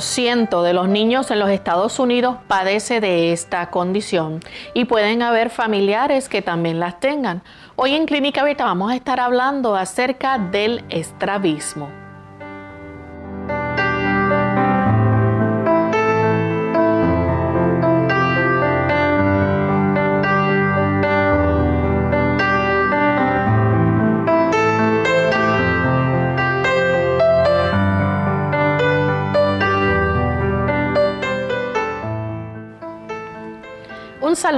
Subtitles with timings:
[0.00, 4.40] Ciento de los niños en los Estados Unidos padece de esta condición
[4.74, 7.42] y pueden haber familiares que también las tengan.
[7.74, 12.01] Hoy en Clínica Abierta vamos a estar hablando acerca del estrabismo.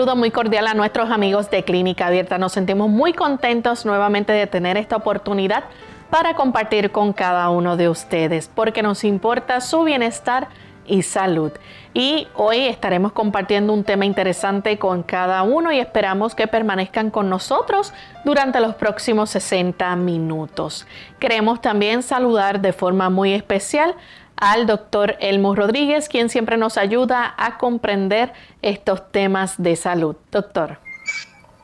[0.05, 2.37] Saludo muy cordial a nuestros amigos de Clínica Abierta.
[2.37, 5.65] Nos sentimos muy contentos nuevamente de tener esta oportunidad
[6.11, 10.49] para compartir con cada uno de ustedes, porque nos importa su bienestar
[10.87, 11.53] y salud.
[11.95, 17.31] Y hoy estaremos compartiendo un tema interesante con cada uno y esperamos que permanezcan con
[17.31, 17.95] nosotros
[18.27, 20.87] durante los próximos 60 minutos.
[21.19, 23.95] Queremos también saludar de forma muy especial
[24.37, 30.17] al doctor Elmo Rodríguez, quien siempre nos ayuda a comprender estos temas de salud.
[30.31, 30.79] Doctor.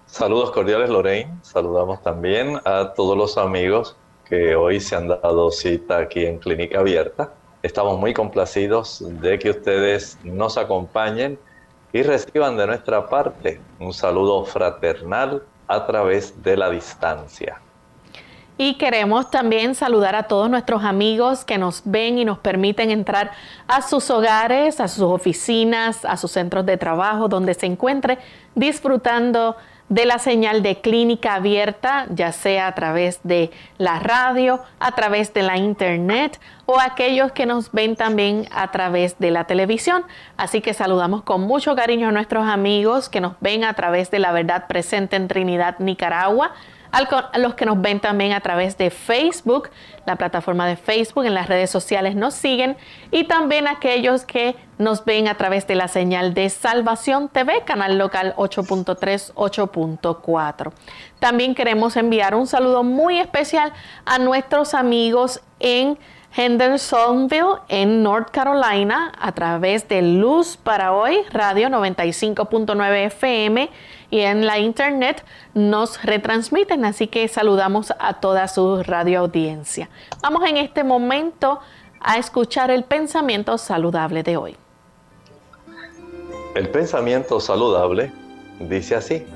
[0.06, 1.30] Saludos cordiales, Lorraine.
[1.42, 3.96] Saludamos también a todos los amigos
[4.28, 7.32] que hoy se han dado cita aquí en Clínica Abierta.
[7.62, 11.38] Estamos muy complacidos de que ustedes nos acompañen
[11.92, 17.60] y reciban de nuestra parte un saludo fraternal a través de la distancia.
[18.62, 23.30] Y queremos también saludar a todos nuestros amigos que nos ven y nos permiten entrar
[23.66, 28.18] a sus hogares, a sus oficinas, a sus centros de trabajo, donde se encuentre
[28.54, 29.56] disfrutando
[29.88, 35.32] de la señal de clínica abierta, ya sea a través de la radio, a través
[35.32, 40.04] de la internet o aquellos que nos ven también a través de la televisión.
[40.36, 44.18] Así que saludamos con mucho cariño a nuestros amigos que nos ven a través de
[44.18, 46.52] la verdad presente en Trinidad, Nicaragua
[46.92, 49.70] a los que nos ven también a través de Facebook,
[50.06, 52.76] la plataforma de Facebook, en las redes sociales nos siguen
[53.10, 57.98] y también aquellos que nos ven a través de la señal de Salvación TV, canal
[57.98, 60.72] local 8.3, 8.4.
[61.18, 63.72] También queremos enviar un saludo muy especial
[64.04, 65.98] a nuestros amigos en
[66.36, 73.68] Hendersonville, en North Carolina, a través de Luz para Hoy, Radio 95.9 FM
[74.10, 75.24] y en la internet
[75.54, 79.88] nos retransmiten, así que saludamos a toda su radio audiencia.
[80.22, 81.60] Vamos en este momento
[82.00, 84.56] a escuchar el pensamiento saludable de hoy.
[86.54, 88.12] El pensamiento saludable
[88.60, 89.26] dice así,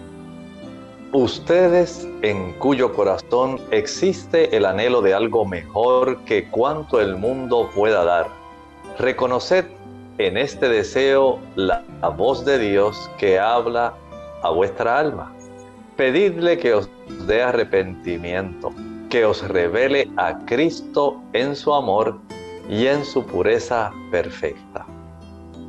[1.14, 8.04] ustedes en cuyo corazón existe el anhelo de algo mejor que cuanto el mundo pueda
[8.04, 8.26] dar,
[8.98, 9.64] reconoced
[10.18, 11.84] en este deseo la
[12.16, 13.94] voz de Dios que habla
[14.42, 15.32] a vuestra alma.
[15.96, 16.90] Pedidle que os
[17.28, 18.72] dé arrepentimiento,
[19.08, 22.18] que os revele a Cristo en su amor
[22.68, 24.84] y en su pureza perfecta.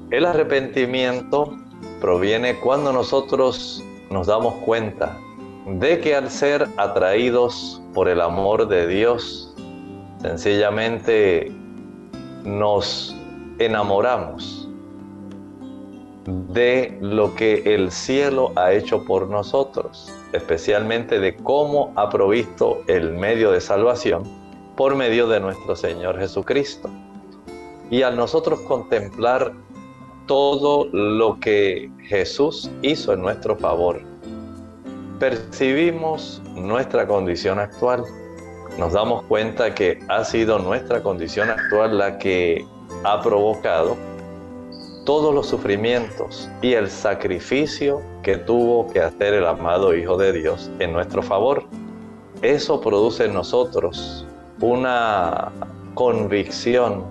[0.10, 1.56] El arrepentimiento
[2.02, 5.20] proviene cuando nosotros nos damos cuenta
[5.66, 9.54] de que al ser atraídos por el amor de Dios,
[10.22, 11.52] sencillamente
[12.44, 13.16] nos
[13.58, 14.70] enamoramos
[16.26, 23.14] de lo que el cielo ha hecho por nosotros, especialmente de cómo ha provisto el
[23.14, 24.24] medio de salvación
[24.76, 26.90] por medio de nuestro Señor Jesucristo.
[27.90, 29.54] Y al nosotros contemplar
[30.26, 34.02] todo lo que Jesús hizo en nuestro favor,
[35.20, 38.04] percibimos nuestra condición actual.
[38.78, 42.66] Nos damos cuenta que ha sido nuestra condición actual la que
[43.04, 43.96] ha provocado
[45.06, 50.70] todos los sufrimientos y el sacrificio que tuvo que hacer el amado Hijo de Dios
[50.80, 51.64] en nuestro favor.
[52.42, 54.26] Eso produce en nosotros
[54.60, 55.52] una
[55.94, 57.06] convicción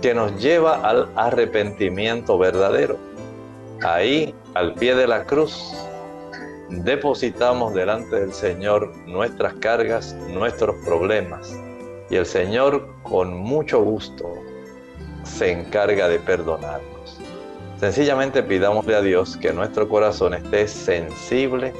[0.00, 2.96] que nos lleva al arrepentimiento verdadero.
[3.82, 5.74] Ahí, al pie de la cruz,
[6.80, 11.54] depositamos delante del Señor nuestras cargas, nuestros problemas,
[12.08, 14.32] y el Señor con mucho gusto
[15.24, 17.18] se encarga de perdonarnos.
[17.78, 21.72] Sencillamente pidámosle a Dios que nuestro corazón esté sensible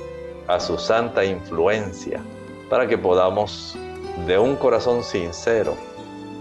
[0.46, 2.20] a su santa influencia
[2.68, 3.76] para que podamos
[4.26, 5.76] de un corazón sincero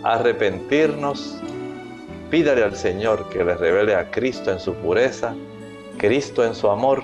[0.04, 1.38] arrepentirnos.
[2.30, 5.36] Pídale al Señor que le revele a Cristo en su pureza,
[5.98, 7.04] Cristo en su amor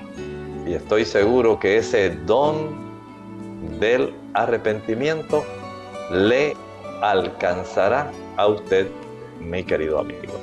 [0.68, 2.76] y estoy seguro que ese don
[3.80, 5.44] del arrepentimiento
[6.12, 6.56] le
[7.02, 8.88] alcanzará a usted
[9.40, 10.34] mi querido amigo.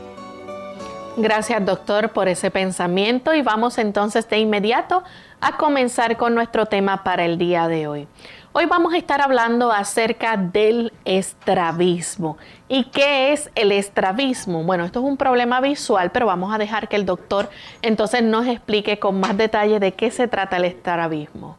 [1.16, 5.04] Gracias doctor por ese pensamiento y vamos entonces de inmediato
[5.40, 8.08] a comenzar con nuestro tema para el día de hoy.
[8.56, 12.38] Hoy vamos a estar hablando acerca del estrabismo.
[12.68, 14.62] ¿Y qué es el estrabismo?
[14.62, 17.50] Bueno, esto es un problema visual, pero vamos a dejar que el doctor
[17.82, 21.58] entonces nos explique con más detalle de qué se trata el estrabismo.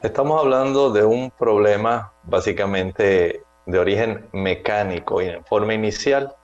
[0.00, 6.34] Estamos hablando de un problema básicamente de origen mecánico y en forma inicial,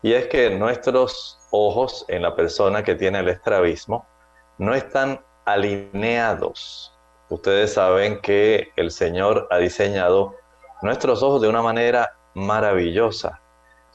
[0.00, 4.06] y es que nuestros ojos en la persona que tiene el estrabismo
[4.56, 6.95] no están alineados.
[7.28, 10.34] Ustedes saben que el Señor ha diseñado
[10.82, 13.40] nuestros ojos de una manera maravillosa.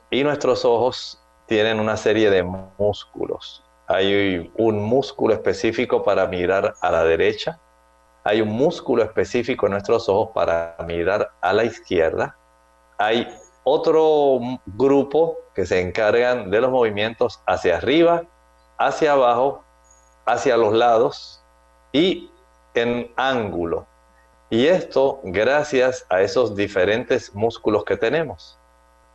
[0.10, 3.64] Y nuestros ojos tienen una serie de músculos.
[3.88, 7.60] Hay un músculo específico para mirar a la derecha,
[8.24, 12.38] hay un músculo específico en nuestros ojos para mirar a la izquierda.
[12.98, 13.28] Hay
[13.64, 18.24] otro grupo que se encargan de los movimientos hacia arriba,
[18.78, 19.64] hacia abajo,
[20.26, 21.44] hacia los lados
[21.92, 22.30] y
[22.74, 23.88] en ángulo.
[24.50, 28.60] Y esto gracias a esos diferentes músculos que tenemos.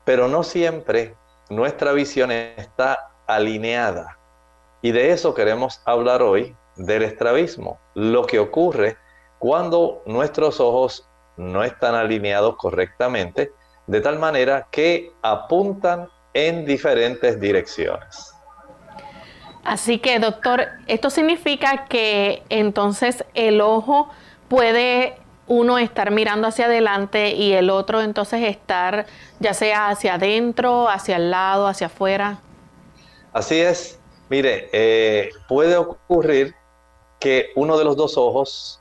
[0.04, 1.14] Pero no siempre
[1.50, 4.18] nuestra visión está alineada.
[4.82, 8.96] Y de eso queremos hablar hoy, del estrabismo, lo que ocurre
[9.38, 13.52] cuando nuestros ojos no están alineados correctamente
[13.86, 18.35] de tal manera que apuntan en diferentes direcciones.
[19.66, 24.08] Así que, doctor, esto significa que entonces el ojo
[24.48, 25.16] puede
[25.48, 29.06] uno estar mirando hacia adelante y el otro entonces estar
[29.38, 32.38] ya sea hacia adentro, hacia el lado, hacia afuera.
[33.32, 33.98] Así es.
[34.28, 36.54] Mire, eh, puede ocurrir
[37.20, 38.80] que uno de los dos ojos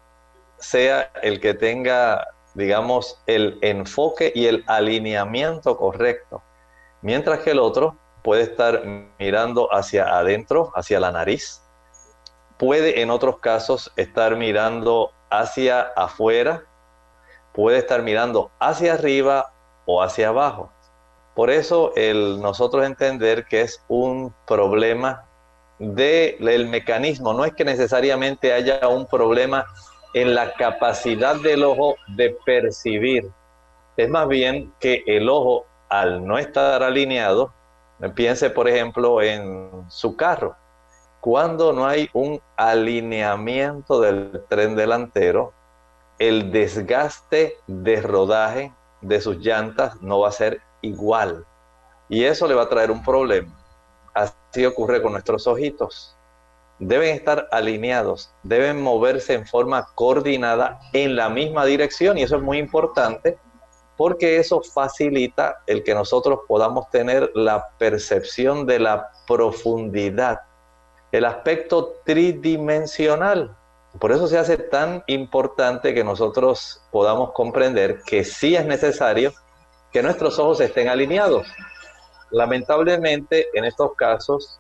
[0.58, 6.42] sea el que tenga digamos, el enfoque y el alineamiento correcto,
[7.02, 8.82] mientras que el otro puede estar
[9.20, 11.62] mirando hacia adentro, hacia la nariz,
[12.58, 16.64] puede en otros casos estar mirando hacia afuera,
[17.54, 19.54] puede estar mirando hacia arriba
[19.86, 20.72] o hacia abajo.
[21.36, 21.94] Por eso
[22.42, 25.26] nosotros entender que es un problema
[25.78, 29.68] del mecanismo, no es que necesariamente haya un problema
[30.16, 33.30] en la capacidad del ojo de percibir.
[33.98, 37.54] Es más bien que el ojo, al no estar alineado,
[38.16, 40.56] piense por ejemplo en su carro.
[41.22, 45.54] Cuando no hay un alineamiento del tren delantero,
[46.20, 51.46] el desgaste de rodaje de sus llantas no va a ser igual.
[52.10, 53.52] Y eso le va a traer un problema.
[54.14, 56.16] Así ocurre con nuestros ojitos
[56.80, 62.42] deben estar alineados, deben moverse en forma coordinada en la misma dirección y eso es
[62.42, 63.38] muy importante
[63.98, 70.42] porque eso facilita el que nosotros podamos tener la percepción de la profundidad,
[71.12, 73.56] el aspecto tridimensional.
[74.00, 79.32] Por eso se hace tan importante que nosotros podamos comprender que sí es necesario
[79.94, 81.48] que nuestros ojos estén alineados.
[82.32, 84.60] Lamentablemente, en estos casos,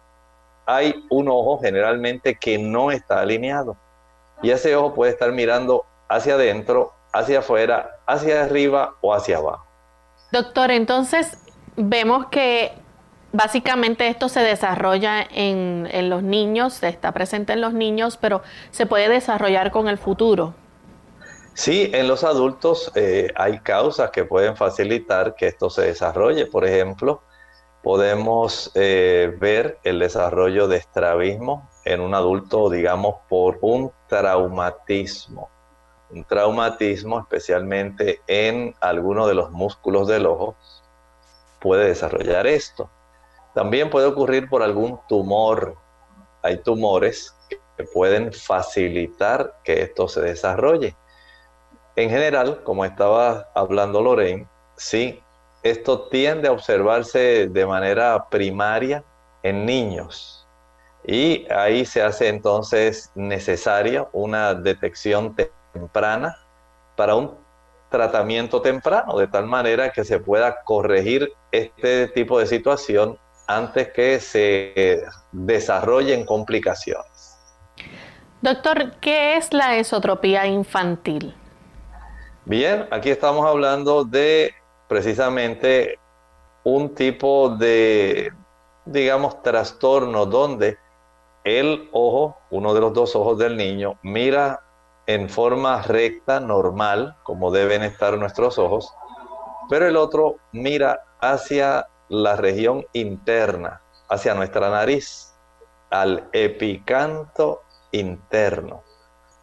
[0.65, 3.75] hay un ojo generalmente que no está alineado.
[4.41, 9.65] Y ese ojo puede estar mirando hacia adentro, hacia afuera, hacia arriba o hacia abajo.
[10.31, 11.37] Doctor, entonces
[11.77, 12.73] vemos que
[13.31, 18.41] básicamente esto se desarrolla en, los niños, está presente en los niños, pero
[18.71, 20.53] se puede desarrollar con el futuro.
[21.53, 26.47] Sí, en los adultos eh, hay causas que pueden facilitar que esto se desarrolle.
[26.47, 27.21] Por ejemplo,
[27.81, 35.54] podemos eh, ver el desarrollo de estrabismo en un adulto, digamos, por un traumatismo.
[36.09, 40.55] Un traumatismo especialmente en alguno de los músculos del ojo
[41.59, 42.89] puede desarrollar esto.
[43.53, 45.75] También puede ocurrir por algún tumor.
[46.43, 50.95] Hay tumores que pueden facilitar que esto se desarrolle.
[51.95, 55.21] En general, como estaba hablando Lorraine, sí,
[55.63, 59.03] esto tiende a observarse de manera primaria
[59.41, 60.45] en niños.
[61.07, 65.35] Y ahí se hace entonces necesaria una detección
[65.75, 66.37] temprana
[66.95, 67.37] para un
[67.89, 74.19] tratamiento temprano, de tal manera que se pueda corregir este tipo de situación antes que
[74.19, 77.37] se desarrollen complicaciones.
[78.41, 81.35] Doctor, ¿qué es la esotropía infantil?
[82.45, 84.53] Bien, aquí estamos hablando de
[84.87, 85.99] precisamente
[86.63, 88.31] un tipo de,
[88.85, 90.77] digamos, trastorno donde
[91.43, 94.64] el ojo, uno de los dos ojos del niño, mira
[95.07, 98.93] en forma recta, normal, como deben estar nuestros ojos,
[99.69, 105.33] pero el otro mira hacia la región interna, hacia nuestra nariz,
[105.89, 108.83] al epicanto interno.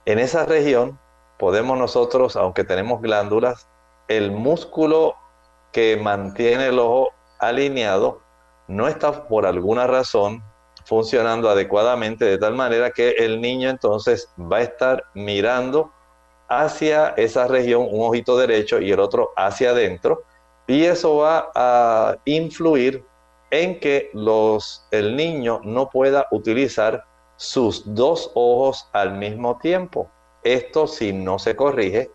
[0.04, 0.98] En esa región
[1.38, 3.68] podemos nosotros, aunque tenemos glándulas,
[4.08, 5.14] el músculo
[5.72, 8.20] que mantiene el ojo alineado
[8.68, 10.42] no está por alguna razón
[10.84, 15.92] funcionando adecuadamente de tal manera que el niño entonces va a estar mirando
[16.48, 20.22] hacia esa región, un ojito derecho y el otro hacia adentro,
[20.66, 23.04] y eso va a influir
[23.50, 27.04] en que los, el niño no pueda utilizar
[27.36, 30.10] sus dos ojos al mismo tiempo.
[30.42, 32.10] Esto, si no se corrige,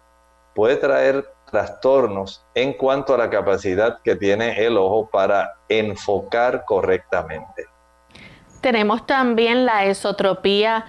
[0.56, 7.66] puede traer trastornos en cuanto a la capacidad que tiene el ojo para enfocar correctamente.
[8.68, 10.86] Tenemos también la esotropía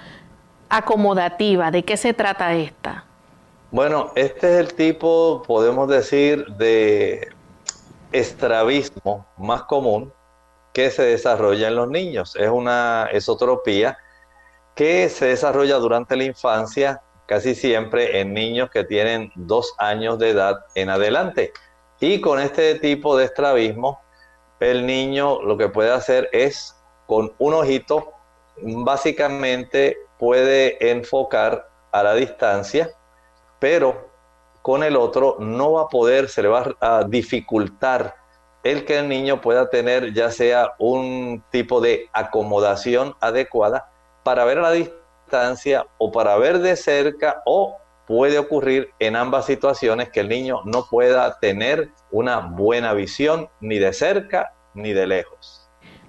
[0.68, 1.70] acomodativa.
[1.70, 3.04] ¿De qué se trata esta?
[3.70, 7.28] Bueno, este es el tipo, podemos decir, de
[8.10, 10.12] estrabismo más común
[10.72, 12.34] que se desarrolla en los niños.
[12.34, 13.96] Es una esotropía
[14.74, 20.30] que se desarrolla durante la infancia, casi siempre en niños que tienen dos años de
[20.30, 21.52] edad en adelante.
[22.00, 24.00] Y con este tipo de estrabismo,
[24.58, 26.74] el niño lo que puede hacer es
[27.08, 28.12] con un ojito,
[28.60, 32.90] básicamente puede enfocar a la distancia,
[33.58, 34.10] pero
[34.60, 38.14] con el otro no va a poder, se le va a dificultar
[38.62, 43.88] el que el niño pueda tener ya sea un tipo de acomodación adecuada
[44.22, 49.46] para ver a la distancia o para ver de cerca o puede ocurrir en ambas
[49.46, 55.06] situaciones que el niño no pueda tener una buena visión ni de cerca ni de
[55.06, 55.57] lejos.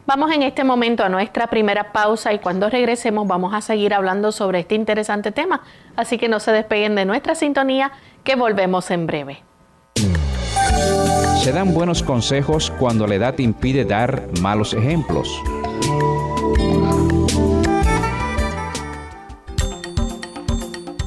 [0.09, 4.31] Vamos en este momento a nuestra primera pausa y cuando regresemos vamos a seguir hablando
[4.31, 5.61] sobre este interesante tema.
[5.95, 7.91] Así que no se despeguen de nuestra sintonía,
[8.23, 9.43] que volvemos en breve.
[11.43, 15.29] Se dan buenos consejos cuando la edad impide dar malos ejemplos.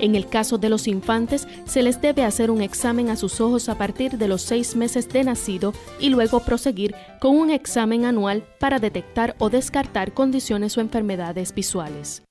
[0.00, 3.68] En el caso de los infantes, se les debe hacer un examen a sus ojos
[3.68, 8.42] a partir de los seis meses de nacido y luego proseguir con un examen anual
[8.58, 12.22] para detectar o descartar condiciones o enfermedades visuales.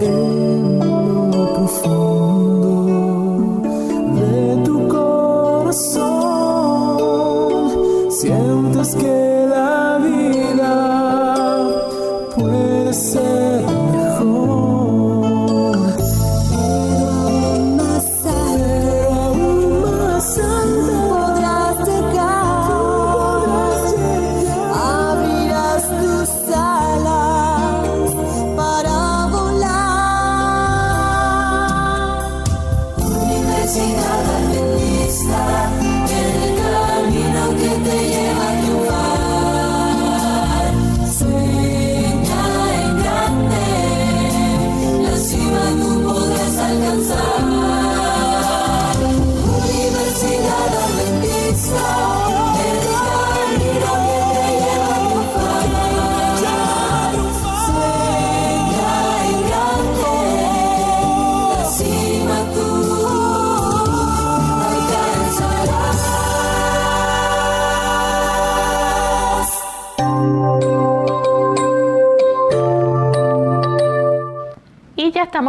[0.00, 2.80] en lo profundo
[4.14, 6.00] de tu corazón
[8.10, 9.39] sientes que
[12.90, 13.49] puede ser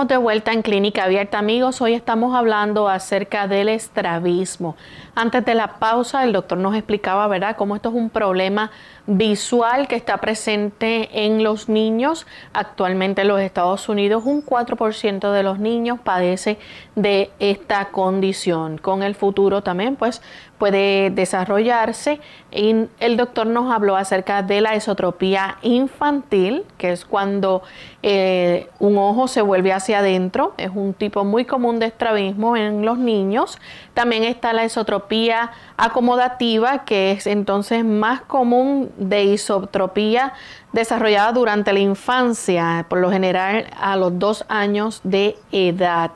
[0.07, 1.79] de vuelta en Clínica Abierta, amigos.
[1.79, 4.75] Hoy estamos hablando acerca del estrabismo.
[5.13, 8.71] Antes de la pausa, el doctor nos explicaba, ¿verdad?, cómo esto es un problema
[9.05, 12.25] visual que está presente en los niños.
[12.53, 16.57] Actualmente en los Estados Unidos, un 4% de los niños padece
[16.95, 18.79] de esta condición.
[18.79, 20.21] Con el futuro también, pues,
[20.61, 22.19] puede desarrollarse.
[22.51, 27.63] Y el doctor nos habló acerca de la esotropía infantil, que es cuando
[28.03, 30.53] eh, un ojo se vuelve hacia adentro.
[30.57, 33.57] Es un tipo muy común de estrabismo en los niños.
[33.95, 40.33] También está la esotropía acomodativa, que es entonces más común de isotropía
[40.73, 46.11] desarrollada durante la infancia, por lo general a los dos años de edad.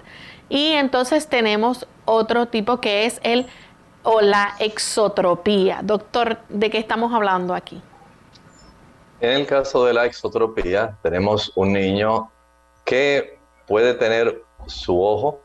[0.49, 3.47] Y entonces tenemos otro tipo que es el
[4.05, 5.79] o la exotropía.
[5.83, 7.81] Doctor, ¿de qué estamos hablando aquí?
[9.19, 12.31] En el caso de la exotropía, tenemos un niño
[12.85, 15.41] que puede tener su ojo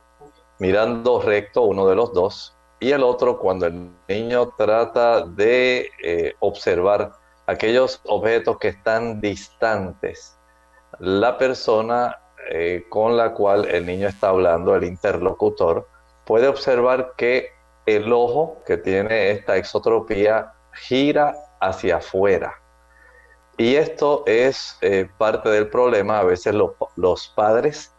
[0.59, 6.35] mirando recto, uno de los dos, y el otro cuando el niño trata de eh,
[6.40, 7.12] observar
[7.47, 10.37] aquellos objetos que están distantes.
[10.99, 12.19] La persona
[12.50, 15.88] eh, con la cual el niño está hablando, el interlocutor,
[16.25, 17.49] puede observar que
[17.97, 22.54] el ojo que tiene esta exotropía gira hacia afuera.
[23.59, 26.20] Y esto es eh, parte del problema.
[26.20, 27.92] A veces los padres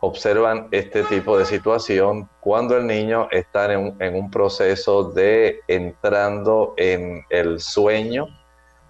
[0.00, 6.74] observan este tipo de situación cuando el niño está en en un, proceso de entrando
[6.76, 8.26] en el sueño.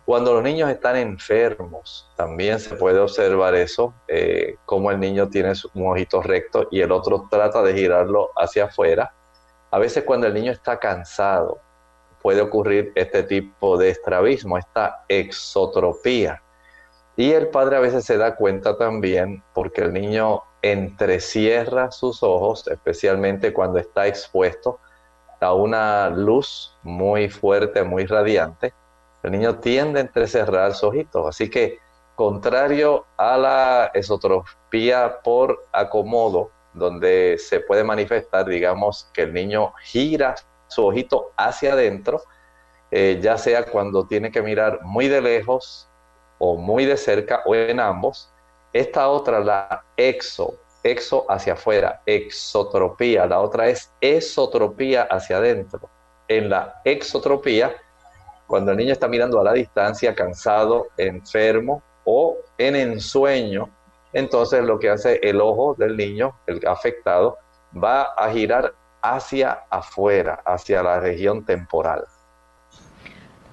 [0.07, 5.53] Cuando los niños están enfermos, también se puede observar eso, eh, como el niño tiene
[5.75, 9.13] un ojito recto y el otro trata de girarlo hacia afuera
[9.73, 11.59] a veces cuando el niño está cansado
[12.21, 16.43] puede ocurrir este tipo de estrabismo, esta exotropía.
[17.17, 22.69] Y el padre a veces se da cuenta también porque el niño entrecierra sus ojos,
[22.69, 24.79] especialmente cuando está expuesto
[25.41, 28.75] a una luz muy fuerte, muy radiante.
[29.23, 31.27] El niño tiende a entrecerrar sus ojitos.
[31.27, 31.79] Así que,
[32.15, 40.35] contrario a la esotropía por acomodo, donde se puede manifestar, digamos, que el niño gira
[40.69, 42.23] su ojito hacia adentro,
[42.91, 45.89] eh, ya sea cuando tiene que mirar muy de lejos
[46.39, 48.33] o muy de cerca o en ambos.
[48.73, 53.27] Esta otra, la exo, exo hacia afuera, exotropía.
[53.27, 55.89] La otra es esotropía hacia adentro.
[56.29, 57.75] En la exotropía,
[58.47, 63.69] cuando el niño está mirando a la distancia, cansado, enfermo o en ensueño,
[64.13, 67.39] entonces lo que hace el ojo del niño, el afectado,
[67.73, 72.05] va a girar hacia afuera, hacia la región temporal.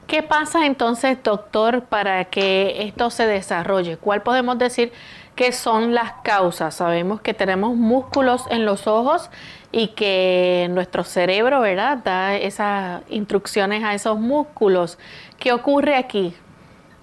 [0.08, 3.98] ¿Qué pasa entonces, doctor, para que esto se desarrolle?
[3.98, 4.92] ¿Cuál podemos decir
[5.36, 6.74] que son las causas?
[6.74, 9.30] Sabemos que tenemos músculos en los ojos
[9.72, 14.98] y que nuestro cerebro, ¿verdad?, da esas instrucciones a esos músculos.
[15.38, 16.36] ¿Qué ocurre aquí?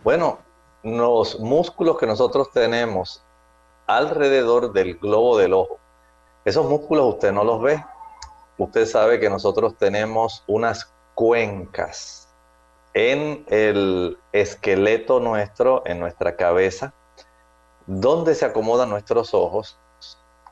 [0.03, 0.41] Bueno,
[0.83, 3.25] los músculos que nosotros tenemos
[3.87, 5.79] alrededor del globo del ojo.
[6.45, 7.85] Esos músculos usted no los ve.
[8.59, 12.29] Usted sabe que nosotros tenemos unas cuencas
[12.95, 16.95] en el esqueleto nuestro, en nuestra cabeza,
[17.87, 19.79] donde se acomodan nuestros ojos.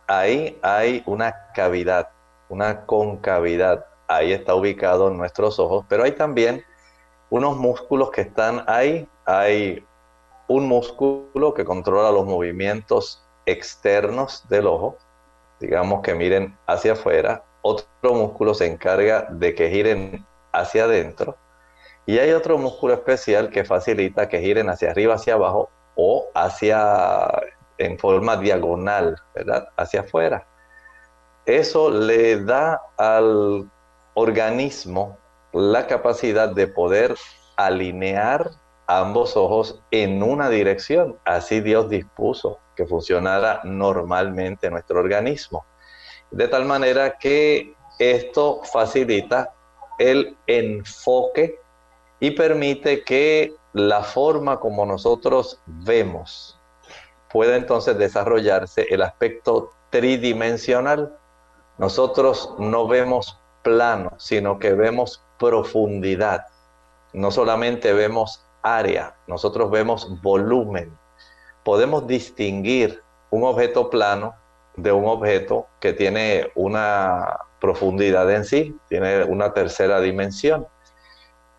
[0.06, 2.10] Ahí hay una cavidad,
[2.48, 3.86] una concavidad.
[4.06, 6.62] Ahí está ubicado nuestros ojos, pero hay también
[7.30, 9.08] unos músculos que están ahí.
[9.24, 9.82] Hay
[10.46, 14.96] un músculo que controla los movimientos externos del ojo,
[15.60, 21.36] digamos que miren hacia afuera, otro músculo se encarga de que giren hacia adentro
[22.06, 27.30] y hay otro músculo especial que facilita que giren hacia arriba, hacia abajo o hacia
[27.78, 29.68] en forma diagonal, ¿verdad?
[29.76, 30.46] Hacia afuera.
[31.46, 33.70] Eso le da al
[34.14, 35.18] organismo
[35.52, 37.14] la capacidad de poder
[37.56, 38.50] alinear
[38.86, 41.18] ambos ojos en una dirección.
[41.24, 45.64] Así Dios dispuso que funcionara normalmente nuestro organismo.
[46.30, 49.54] De tal manera que esto facilita
[49.98, 51.60] el enfoque
[52.20, 56.58] y permite que la forma como nosotros vemos
[57.30, 61.18] pueda entonces desarrollarse el aspecto tridimensional.
[61.78, 66.46] Nosotros no vemos plano, sino que vemos profundidad.
[67.12, 70.90] No solamente vemos área, nosotros vemos volumen
[71.64, 74.34] podemos distinguir un objeto plano
[74.76, 80.66] de un objeto que tiene una profundidad en sí, tiene una tercera dimensión.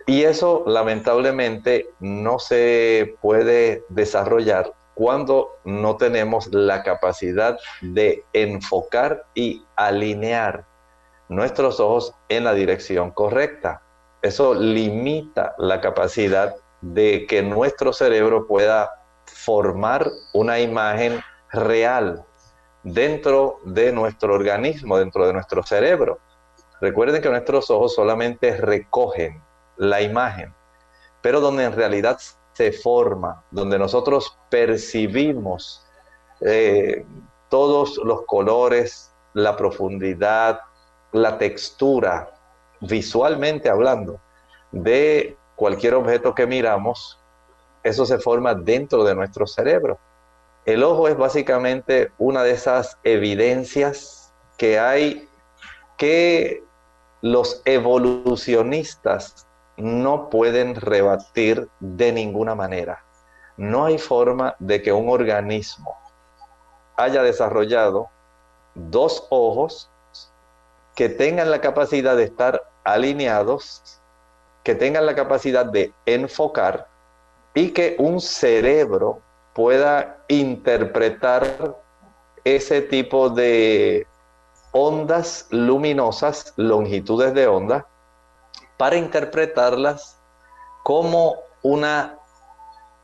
[0.05, 9.65] Y eso lamentablemente no se puede desarrollar cuando no tenemos la capacidad de enfocar y
[9.75, 10.65] alinear
[11.27, 13.81] nuestros ojos en la dirección correcta.
[14.21, 16.55] Eso limita la capacidad
[16.93, 18.91] de que nuestro cerebro pueda
[19.25, 21.19] formar una imagen
[21.51, 22.23] real
[22.83, 26.19] dentro de nuestro organismo, dentro de nuestro cerebro.
[26.79, 29.41] Recuerden que nuestros ojos solamente recogen
[29.77, 30.53] la imagen,
[31.21, 32.19] pero donde en realidad
[32.53, 35.83] se forma, donde nosotros percibimos
[36.41, 37.03] eh,
[37.49, 40.59] todos los colores, la profundidad,
[41.11, 42.29] la textura,
[42.81, 44.19] visualmente hablando,
[44.71, 47.19] de cualquier objeto que miramos,
[47.83, 49.99] eso se forma dentro de nuestro cerebro.
[50.65, 55.29] El ojo es básicamente una de esas evidencias que hay
[55.97, 56.63] que
[57.21, 63.03] los evolucionistas no pueden rebatir de ninguna manera.
[63.57, 65.97] No hay forma de que un organismo
[66.97, 68.09] haya desarrollado
[68.73, 69.89] dos ojos
[70.95, 74.01] que tengan la capacidad de estar alineados,
[74.65, 76.87] que tengan la capacidad de enfocar
[77.53, 79.21] y que un cerebro
[79.53, 81.77] pueda interpretar
[82.43, 84.07] ese tipo de
[84.71, 87.87] ondas luminosas, longitudes de onda,
[88.75, 90.19] para interpretarlas
[90.83, 92.17] como una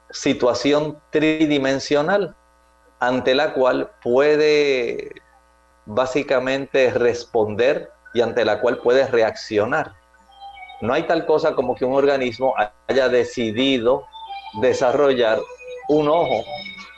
[0.10, 2.36] situación tridimensional
[3.00, 5.22] ante la cual puede
[5.86, 10.01] básicamente responder y ante la cual puede reaccionar.
[10.82, 12.56] No hay tal cosa como que un organismo
[12.88, 14.08] haya decidido
[14.62, 15.40] desarrollar
[15.88, 16.44] un ojo.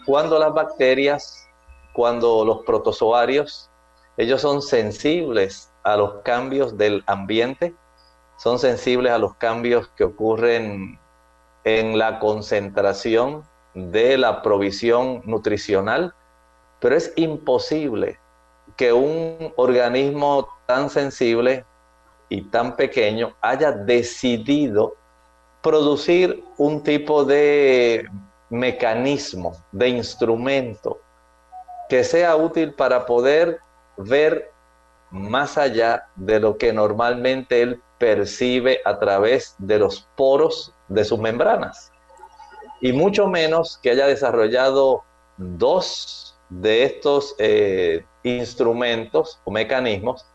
[0.06, 1.48] Cuando las bacterias,
[1.93, 3.69] cuando los protozoarios,
[4.17, 7.76] ellos son sensibles a los cambios del ambiente,
[8.38, 11.00] son sensibles a los cambios que ocurren
[11.63, 13.43] en la concentración
[13.74, 16.13] de la provisión nutricional,
[16.80, 18.19] pero es imposible
[18.78, 21.65] que un organismo tan sensible
[22.29, 24.95] y tan pequeño haya decidido
[25.62, 28.07] producir un tipo de
[28.49, 30.99] mecanismo, de instrumento
[31.89, 33.59] que sea útil para poder
[33.97, 34.51] ver
[35.09, 41.19] más allá de lo que normalmente él percibe a través de los poros de sus
[41.19, 41.91] membranas.
[42.81, 45.03] Y mucho menos que haya desarrollado
[45.38, 50.25] dos de estos eh, instrumentos o mecanismos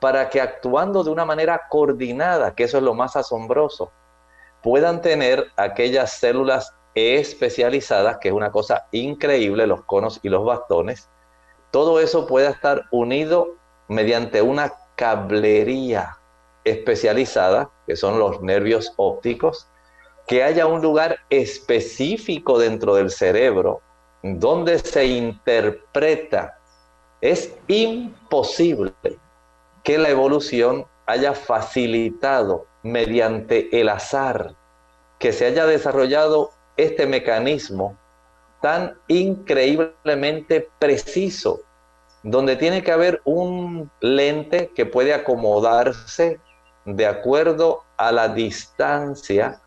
[0.00, 3.90] para que actuando de una manera coordinada, que eso es lo más asombroso,
[4.62, 11.08] puedan tener aquellas células especializadas, que es una cosa increíble, los conos y los bastones,
[11.70, 13.54] todo eso pueda estar unido
[13.88, 16.18] mediante una cablería
[16.64, 19.68] especializada, que son los nervios ópticos,
[20.26, 23.80] que haya un lugar específico dentro del cerebro
[24.22, 26.58] donde se interpreta.
[27.20, 28.92] Es imposible
[29.88, 34.54] que la evolución haya facilitado mediante el azar
[35.18, 37.96] que se haya desarrollado este mecanismo
[38.60, 41.60] tan increíblemente preciso,
[42.22, 46.38] donde tiene que haber un lente que puede acomodarse
[46.84, 49.62] de acuerdo a la distancia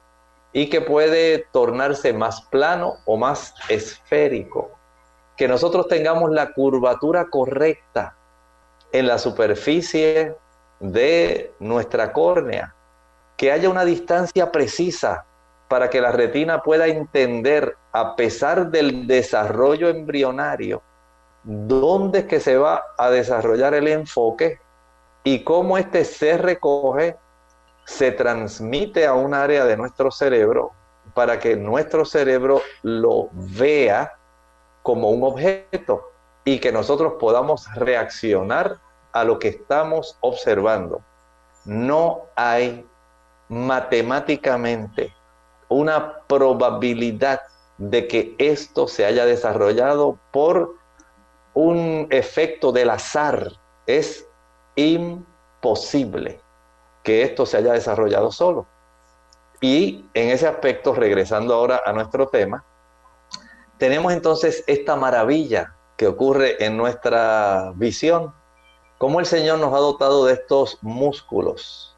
[0.53, 4.69] y que puede tornarse más plano o más esférico.
[5.35, 8.17] Que nosotros tengamos la curvatura correcta
[8.91, 10.35] en la superficie
[10.79, 12.73] de nuestra córnea,
[13.37, 15.25] que haya una distancia precisa
[15.67, 20.81] para que la retina pueda entender, a pesar del desarrollo embrionario,
[21.43, 24.59] dónde es que se va a desarrollar el enfoque
[25.23, 27.15] y cómo éste se recoge,
[27.85, 30.71] se transmite a un área de nuestro cerebro
[31.13, 34.13] para que nuestro cerebro lo vea
[34.83, 36.10] como un objeto
[36.43, 38.79] y que nosotros podamos reaccionar
[39.11, 41.01] a lo que estamos observando.
[41.65, 42.85] No hay
[43.49, 45.13] matemáticamente
[45.67, 47.41] una probabilidad
[47.77, 50.75] de que esto se haya desarrollado por
[51.53, 53.51] un efecto del azar.
[53.85, 54.27] Es
[54.75, 56.41] imposible
[57.03, 58.65] que esto se haya desarrollado solo.
[59.59, 62.63] Y en ese aspecto, regresando ahora a nuestro tema,
[63.77, 68.33] tenemos entonces esta maravilla que ocurre en nuestra visión,
[68.97, 71.95] cómo el Señor nos ha dotado de estos músculos,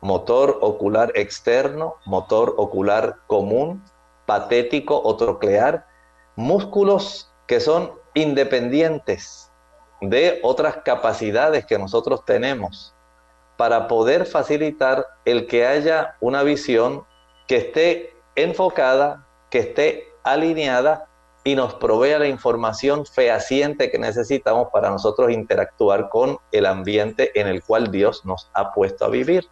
[0.00, 3.82] motor ocular externo, motor ocular común,
[4.26, 5.84] patético o troclear,
[6.36, 9.50] músculos que son independientes
[10.00, 12.94] de otras capacidades que nosotros tenemos
[13.56, 17.04] para poder facilitar el que haya una visión
[17.48, 21.08] que esté enfocada, que esté alineada
[21.44, 27.48] y nos provea la información fehaciente que necesitamos para nosotros interactuar con el ambiente en
[27.48, 29.48] el cual Dios nos ha puesto a vivir.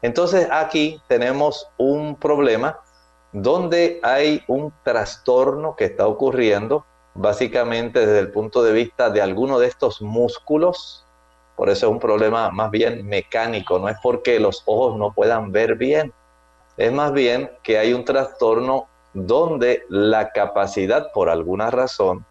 [0.00, 2.78] Entonces aquí tenemos un problema
[3.32, 9.58] donde hay un trastorno que está ocurriendo básicamente desde el punto de vista de alguno
[9.58, 11.04] de estos músculos.
[11.56, 15.50] Por eso es un problema más bien mecánico, no es porque los ojos no puedan
[15.50, 16.12] ver bien,
[16.76, 22.24] es más bien que hay un trastorno donde la capacidad, por alguna razón,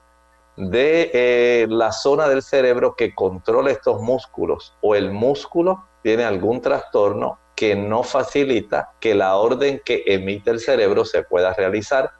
[0.58, 6.62] de eh, la zona del cerebro que controla estos músculos o el músculo tiene algún
[6.62, 12.12] trastorno que no facilita que la orden que emite el cerebro se pueda realizar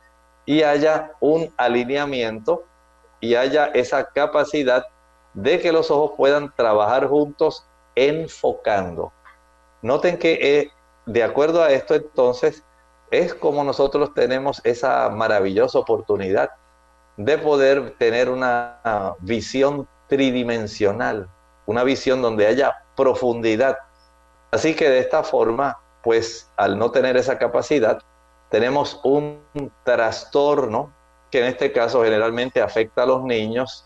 [0.46, 2.64] y haya un alineamiento
[3.20, 4.86] y haya esa capacidad
[5.34, 7.66] de que los ojos puedan trabajar juntos
[7.96, 9.12] enfocando.
[9.82, 10.72] Noten que eh,
[11.06, 12.64] de acuerdo a esto entonces
[13.12, 16.52] es como nosotros tenemos esa maravillosa oportunidad
[17.16, 21.30] de poder tener una visión tridimensional,
[21.66, 23.78] una visión donde haya profundidad.
[24.52, 28.00] Así que de esta forma, pues al no tener esa capacidad,
[28.50, 29.42] tenemos un
[29.84, 30.94] trastorno
[31.32, 33.86] que en este caso generalmente afecta a los niños,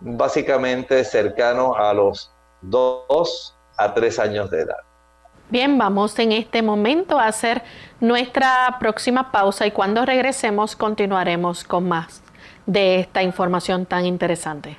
[0.00, 4.91] básicamente cercano a los 2 a 3 años de edad.
[5.52, 7.62] Bien, vamos en este momento a hacer
[8.00, 12.22] nuestra próxima pausa y cuando regresemos continuaremos con más
[12.64, 14.78] de esta información tan interesante.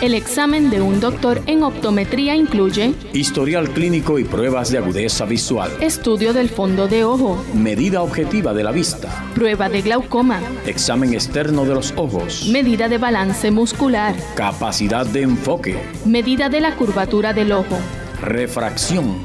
[0.00, 5.72] El examen de un doctor en optometría incluye historial clínico y pruebas de agudeza visual,
[5.80, 11.64] estudio del fondo de ojo, medida objetiva de la vista, prueba de glaucoma, examen externo
[11.64, 17.50] de los ojos, medida de balance muscular, capacidad de enfoque, medida de la curvatura del
[17.50, 17.76] ojo,
[18.22, 19.22] refracción.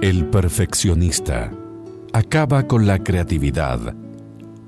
[0.00, 1.50] El perfeccionista
[2.12, 3.94] acaba con la creatividad,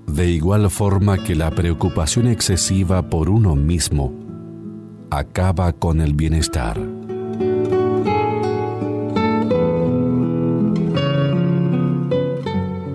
[0.06, 4.14] de igual forma que la preocupación excesiva por uno mismo
[5.10, 6.93] acaba con el bienestar.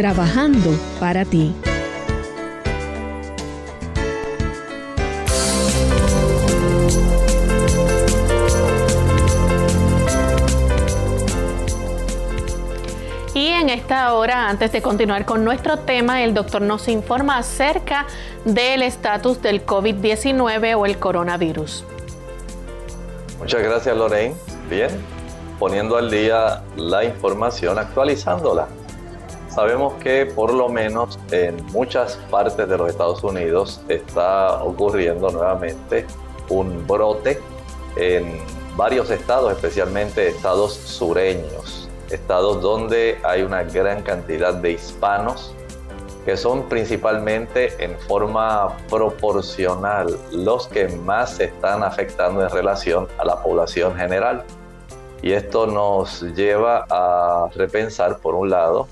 [0.00, 1.54] trabajando para ti.
[13.34, 18.06] Y en esta hora, antes de continuar con nuestro tema, el doctor nos informa acerca
[18.46, 21.84] del estatus del COVID-19 o el coronavirus.
[23.38, 24.34] Muchas gracias Lorraine.
[24.70, 24.88] Bien,
[25.58, 28.79] poniendo al día la información, actualizándola.
[29.54, 36.06] Sabemos que por lo menos en muchas partes de los Estados Unidos está ocurriendo nuevamente
[36.48, 37.40] un brote
[37.96, 38.40] en
[38.76, 45.52] varios estados, especialmente estados sureños, estados donde hay una gran cantidad de hispanos
[46.24, 53.24] que son principalmente en forma proporcional los que más se están afectando en relación a
[53.24, 54.44] la población general.
[55.22, 58.86] Y esto nos lleva a repensar, por un lado,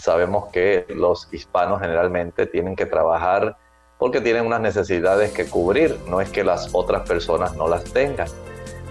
[0.00, 3.56] sabemos que los hispanos generalmente tienen que trabajar
[3.98, 8.28] porque tienen unas necesidades que cubrir, no es que las otras personas no las tengan,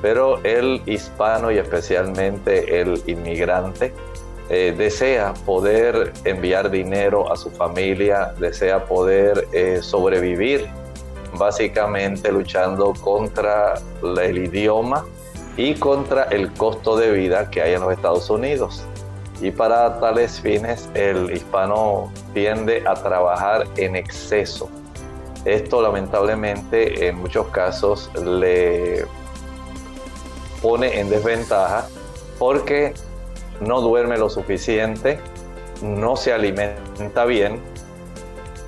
[0.03, 3.91] pero el hispano y especialmente el inmigrante
[4.49, 10.67] eh, desea poder enviar dinero a su familia, desea poder eh, sobrevivir,
[11.33, 15.05] básicamente luchando contra el idioma
[15.57, 18.85] y contra el costo de vida que hay en los Estados Unidos
[19.41, 24.69] y para tales fines el hispano tiende a trabajar en exceso.
[25.45, 29.05] Esto lamentablemente en muchos casos le
[30.61, 31.87] pone en desventaja
[32.37, 32.93] porque
[33.61, 35.19] no duerme lo suficiente,
[35.81, 37.59] no se alimenta bien,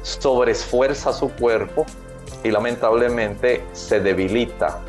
[0.01, 1.85] sobreesfuerza su cuerpo
[2.43, 4.79] y lamentablemente se debilita.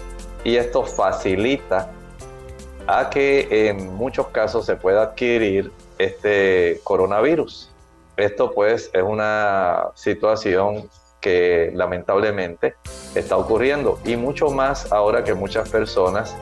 [0.45, 1.93] Y esto facilita
[2.87, 7.71] a que en muchos casos se pueda adquirir este coronavirus.
[8.17, 10.89] Esto pues es una situación
[11.21, 12.75] que lamentablemente
[13.15, 16.37] está ocurriendo y mucho más ahora que muchas personas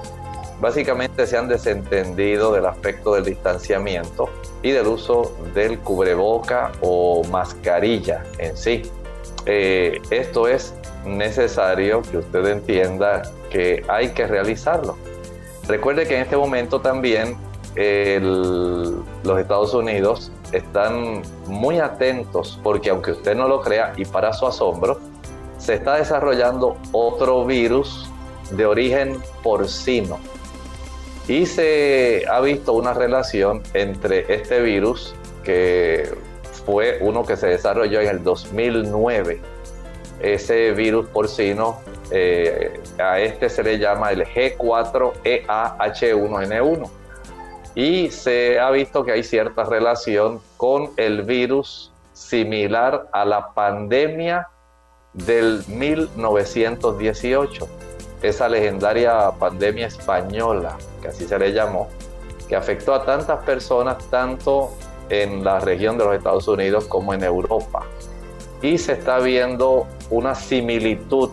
[0.60, 4.28] básicamente se han desentendido del aspecto del distanciamiento
[4.62, 8.82] y del uso del cubreboca o mascarilla en sí.
[9.46, 10.74] Eh, esto es
[11.04, 14.96] necesario que usted entienda que hay que realizarlo.
[15.70, 17.36] Recuerde que en este momento también
[17.76, 24.48] los Estados Unidos están muy atentos porque aunque usted no lo crea y para su
[24.48, 24.98] asombro,
[25.58, 28.10] se está desarrollando otro virus
[28.50, 30.18] de origen porcino.
[31.28, 36.12] Y se ha visto una relación entre este virus, que
[36.66, 39.40] fue uno que se desarrolló en el 2009,
[40.18, 41.78] ese virus porcino,
[42.10, 46.90] eh, a este se le llama el G4EAH1N1
[47.74, 54.48] y se ha visto que hay cierta relación con el virus similar a la pandemia
[55.12, 57.68] del 1918,
[58.22, 61.88] esa legendaria pandemia española, que así se le llamó,
[62.48, 64.72] que afectó a tantas personas tanto
[65.08, 67.84] en la región de los Estados Unidos como en Europa.
[68.62, 71.30] Y se está viendo una similitud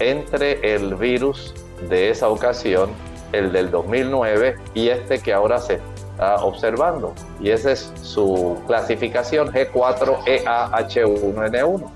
[0.00, 1.54] entre el virus
[1.88, 2.90] de esa ocasión
[3.32, 7.14] el del 2009 y este que ahora se está observando.
[7.40, 11.90] Y esa es su clasificación G4EAH1N1.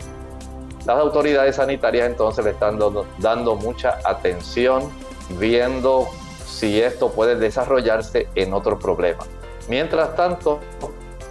[0.86, 2.78] Las autoridades sanitarias entonces le están
[3.18, 4.90] dando, mucha atención,
[5.38, 6.08] viendo
[6.46, 9.22] si esto puede desarrollarse en otro problema.
[9.68, 10.60] Mientras tanto,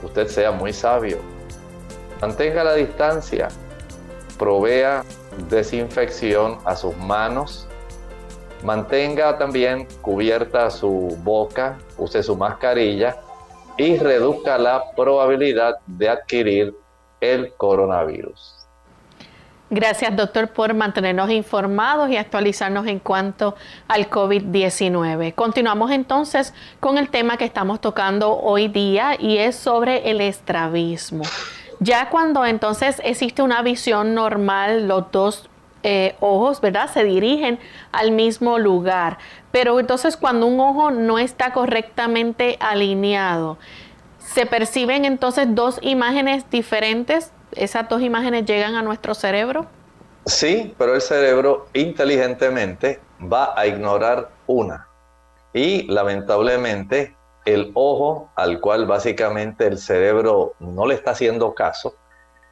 [0.03, 1.17] usted sea muy sabio,
[2.21, 3.47] mantenga la distancia,
[4.37, 5.03] provea
[5.49, 7.67] desinfección a sus manos,
[8.63, 13.17] Mantenga también cubierta su boca, use su mascarilla
[13.77, 16.75] y reduzca la probabilidad de adquirir
[17.21, 18.55] el coronavirus.
[19.71, 23.55] Gracias, doctor, por mantenernos informados y actualizarnos en cuanto
[23.87, 25.35] al COVID-19.
[25.35, 31.23] Continuamos entonces con el tema que estamos tocando hoy día y es sobre el estrabismo.
[31.79, 35.49] Ya cuando entonces existe una visión normal, los dos
[35.81, 36.89] eh, ojos, ¿verdad?
[36.91, 37.57] Se dirigen
[37.93, 39.17] al mismo lugar.
[39.51, 43.57] Pero entonces cuando un ojo no está correctamente alineado,
[44.19, 47.31] ¿se perciben entonces dos imágenes diferentes?
[47.53, 49.67] ¿Esas dos imágenes llegan a nuestro cerebro?
[50.25, 54.87] Sí, pero el cerebro inteligentemente va a ignorar una.
[55.53, 61.95] Y lamentablemente el ojo al cual básicamente el cerebro no le está haciendo caso,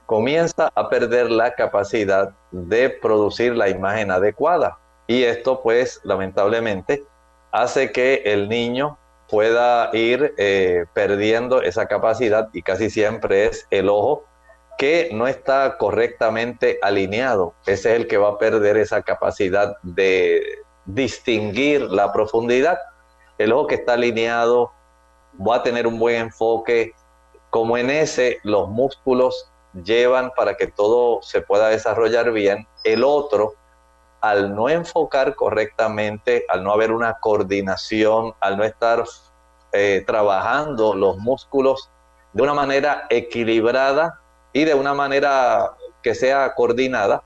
[0.06, 4.78] comienza a perder la capacidad de producir la imagen adecuada.
[5.06, 7.04] Y esto pues lamentablemente
[7.52, 8.98] hace que el niño
[9.30, 14.26] pueda ir eh, perdiendo esa capacidad y casi siempre es el ojo
[14.78, 17.54] que no está correctamente alineado.
[17.66, 20.42] Ese es el que va a perder esa capacidad de
[20.86, 22.78] distinguir la profundidad.
[23.38, 24.72] El ojo que está alineado
[25.40, 26.94] va a tener un buen enfoque.
[27.50, 29.50] Como en ese, los músculos
[29.84, 32.68] llevan para que todo se pueda desarrollar bien.
[32.84, 33.54] El otro,
[34.22, 39.04] al no enfocar correctamente, al no haber una coordinación, al no estar
[39.72, 41.90] eh, trabajando los músculos
[42.34, 44.20] de una manera equilibrada
[44.54, 47.24] y de una manera que sea coordinada,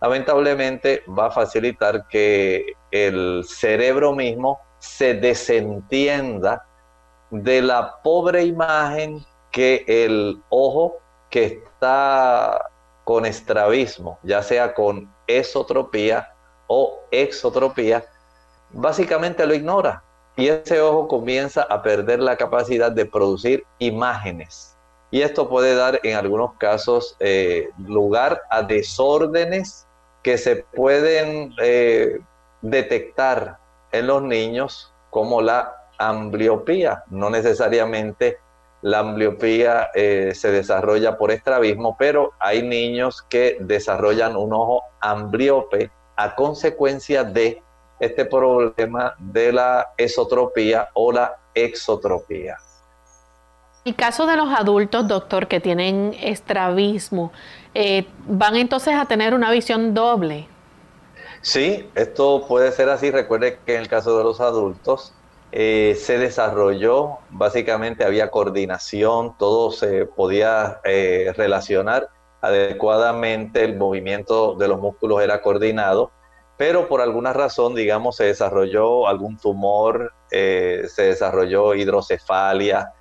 [0.00, 6.64] lamentablemente va a facilitar que el cerebro mismo se desentienda
[7.30, 10.96] de la pobre imagen que el ojo
[11.30, 12.70] que está
[13.04, 16.32] con estrabismo, ya sea con esotropía
[16.66, 18.04] o exotropía,
[18.70, 20.02] básicamente lo ignora.
[20.36, 24.76] Y ese ojo comienza a perder la capacidad de producir imágenes.
[25.10, 29.86] Y esto puede dar en algunos casos eh, lugar a desórdenes
[30.22, 32.20] que se pueden eh,
[32.60, 33.58] detectar
[33.90, 38.38] en los niños como la ambliopía, no necesariamente
[38.82, 45.90] la ambliopía eh, se desarrolla por estrabismo, pero hay niños que desarrollan un ojo ambliope
[46.16, 47.62] a consecuencia de
[47.98, 52.56] este problema de la esotropía o la exotropía.
[53.84, 57.32] En caso de los adultos, doctor, que tienen estrabismo,
[57.74, 60.46] eh, ¿van entonces a tener una visión doble?
[61.40, 63.10] Sí, esto puede ser así.
[63.10, 65.14] Recuerde que en el caso de los adultos,
[65.50, 72.10] eh, se desarrolló, básicamente había coordinación, todo se podía eh, relacionar
[72.42, 76.10] adecuadamente, el movimiento de los músculos era coordinado,
[76.58, 82.92] pero por alguna razón, digamos, se desarrolló algún tumor, eh, se desarrolló hidrocefalia,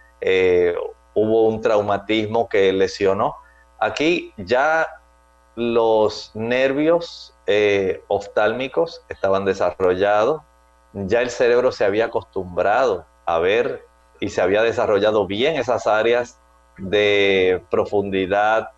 [1.14, 3.36] hubo un traumatismo que lesionó.
[3.80, 4.88] Aquí ya
[5.56, 7.36] los nervios
[8.08, 10.42] oftálmicos estaban desarrollados,
[11.06, 13.86] ya el cerebro se había acostumbrado a ver
[14.20, 16.40] y se había desarrollado bien esas áreas
[16.78, 18.70] de profundidad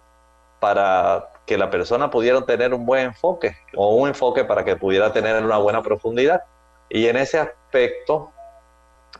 [0.60, 5.14] para que la persona pudiera tener un buen enfoque o un enfoque para que pudiera
[5.14, 6.44] tener una buena profundidad.
[6.90, 8.32] Y en ese aspecto,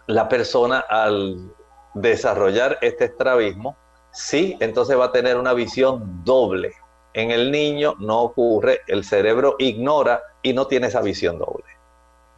[0.08, 1.54] la persona al
[1.94, 3.78] desarrollar este estrabismo,
[4.12, 6.74] sí, entonces va a tener una visión doble.
[7.14, 11.79] En el niño no ocurre, el cerebro ignora y no tiene esa visión doble.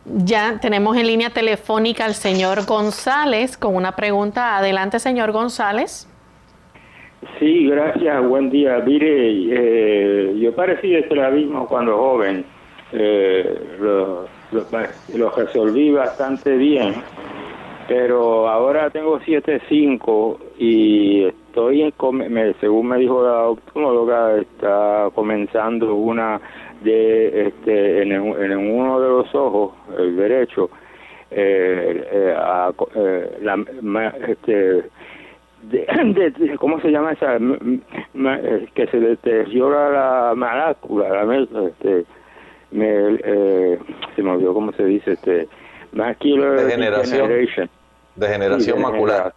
[0.05, 4.57] Ya tenemos en línea telefónica al señor González con una pregunta.
[4.57, 6.07] Adelante, señor González.
[7.39, 8.27] Sí, gracias.
[8.27, 8.79] Buen día.
[8.85, 12.43] Mire, eh, yo parecí estrabismo cuando joven.
[12.93, 14.27] Eh, lo,
[15.29, 16.93] resolví bastante bien,
[17.87, 21.93] pero ahora tengo 7.5 y estoy, en,
[22.59, 26.41] según me dijo la optóloga, está comenzando una
[26.81, 30.69] de este en, uno de los ojos el derecho
[31.29, 32.35] eh, eh,
[32.95, 33.63] eh la,
[34.27, 34.83] este
[35.61, 42.05] de, cómo se llama esa eh, que se deteriora la malácula la este
[42.71, 42.87] me,
[43.23, 43.79] eh,
[44.15, 45.47] se me olvidó cómo se dice este
[45.91, 47.69] macular degeneración.
[48.15, 49.33] degeneración, macular.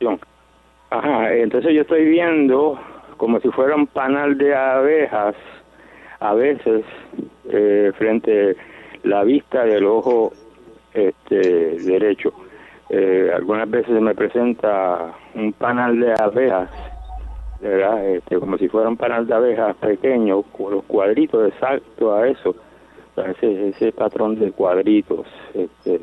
[0.91, 2.81] ajá entonces yo estoy viendo
[3.19, 5.35] como si fuera un panal de abejas
[6.21, 6.85] a veces
[7.55, 8.57] eh, frente
[9.05, 10.33] la vista del ojo
[10.93, 12.33] este, derecho.
[12.91, 16.71] Eh, algunas veces me presenta un panal de abejas.
[17.63, 22.55] Este, como si fuera un panal de abejas pequeño, con los cuadritos exacto a eso,
[23.41, 25.27] ese, patrón de cuadritos.
[25.55, 26.01] Este,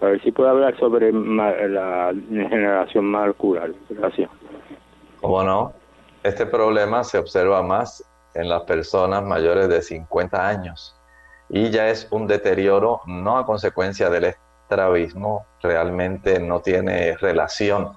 [0.00, 3.70] a ver si puedo hablar sobre la degeneración macular.
[3.90, 4.28] Gracias.
[5.20, 5.72] Bueno,
[6.24, 8.02] este problema se observa más
[8.34, 10.96] en las personas mayores de 50 años.
[11.48, 17.96] Y ya es un deterioro no a consecuencia del estrabismo, realmente no tiene relación,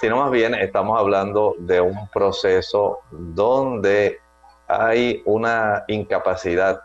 [0.00, 4.20] sino más bien estamos hablando de un proceso donde
[4.68, 6.82] hay una incapacidad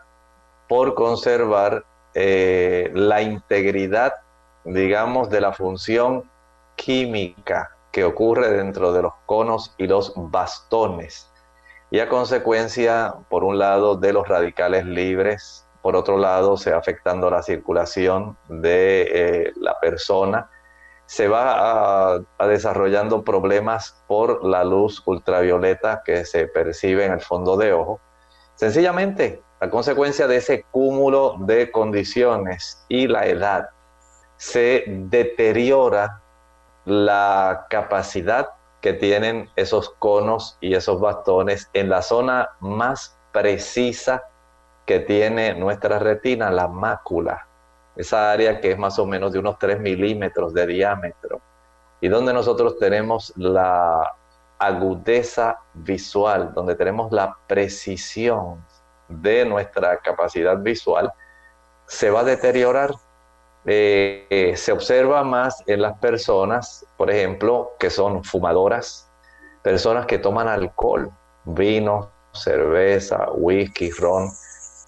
[0.68, 1.84] por conservar
[2.14, 4.14] eh, la integridad,
[4.64, 6.28] digamos, de la función
[6.76, 11.27] química que ocurre dentro de los conos y los bastones
[11.90, 16.78] y a consecuencia, por un lado, de los radicales libres, por otro lado, se va
[16.78, 20.50] afectando la circulación de eh, la persona,
[21.06, 27.56] se va a, desarrollando problemas por la luz ultravioleta que se percibe en el fondo
[27.56, 28.00] de ojo.
[28.56, 33.70] Sencillamente, a consecuencia de ese cúmulo de condiciones y la edad,
[34.36, 36.20] se deteriora
[36.84, 44.24] la capacidad que tienen esos conos y esos bastones en la zona más precisa
[44.86, 47.46] que tiene nuestra retina, la mácula,
[47.96, 51.40] esa área que es más o menos de unos 3 milímetros de diámetro,
[52.00, 54.14] y donde nosotros tenemos la
[54.58, 58.64] agudeza visual, donde tenemos la precisión
[59.08, 61.12] de nuestra capacidad visual,
[61.86, 62.90] se va a deteriorar
[63.70, 69.10] eh, se observa más en las personas, por ejemplo, que son fumadoras,
[69.62, 71.10] personas que toman alcohol,
[71.44, 74.30] vino, cerveza, whisky, ron,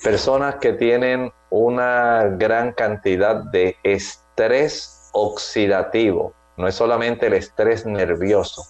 [0.02, 8.62] personas que tienen una gran cantidad de estrés oxidativo, no es solamente el estrés nervioso.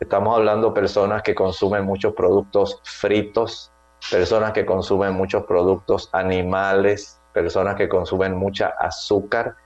[0.00, 3.70] Estamos hablando de personas que consumen muchos productos fritos,
[4.10, 9.56] personas que consumen muchos productos animales, personas que consumen mucha azúcar,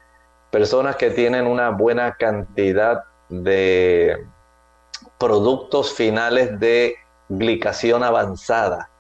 [0.51, 4.27] personas que tienen una buena cantidad de
[5.19, 6.97] productos finales de
[7.29, 8.91] glicación avanzada.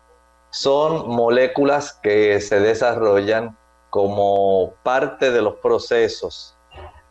[0.50, 3.56] Son moléculas que se desarrollan
[3.90, 6.56] como parte de los procesos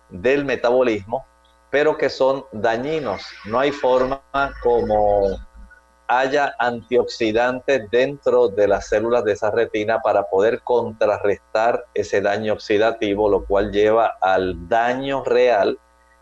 [0.09, 1.25] del metabolismo,
[1.69, 3.25] pero que son dañinos.
[3.45, 4.21] No hay forma
[4.61, 5.37] como
[6.07, 13.29] haya antioxidantes dentro de las células de esa retina para poder contrarrestar ese daño oxidativo,
[13.29, 15.79] lo cual lleva al daño real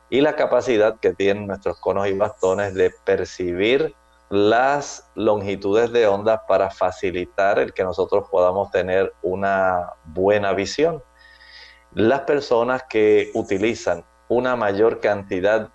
[0.09, 3.95] y la capacidad que tienen nuestros conos y bastones de percibir
[4.29, 11.03] las longitudes de onda para facilitar el que nosotros podamos tener una buena visión.
[11.93, 15.69] Las personas que utilizan una mayor cantidad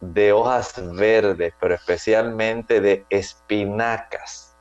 [0.00, 4.54] de hojas verdes, pero especialmente de espinacas.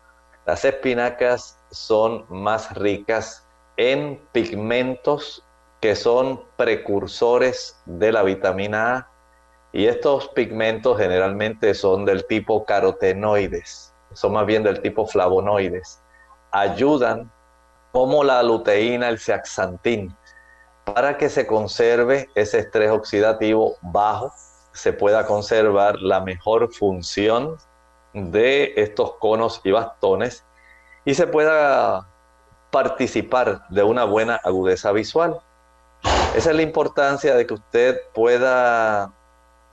[0.46, 3.46] Las espinacas son más ricas
[3.78, 5.44] en pigmentos
[5.82, 9.10] que son precursores de la vitamina A
[9.72, 16.02] y estos pigmentos generalmente son del tipo carotenoides, son más bien del tipo flavonoides.
[16.52, 17.30] Ayudan
[17.92, 20.16] como la luteína, el zeaxantín,
[20.86, 24.32] para que se conserve ese estrés oxidativo bajo,
[24.76, 27.58] se pueda conservar la mejor función
[28.14, 30.46] de estos conos y bastones
[31.06, 32.08] y se pueda
[32.72, 35.40] participar de una buena agudeza visual.
[36.36, 39.14] Esa es la importancia de que usted pueda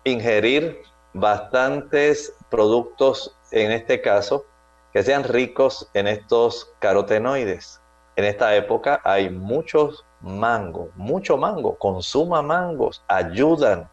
[0.04, 0.82] ingerir
[1.12, 4.46] bastantes productos, en este caso,
[4.92, 7.80] que sean ricos en estos carotenoides.
[8.14, 13.88] En esta época hay muchos mangos, mucho mango, consuma mangos, ayudan,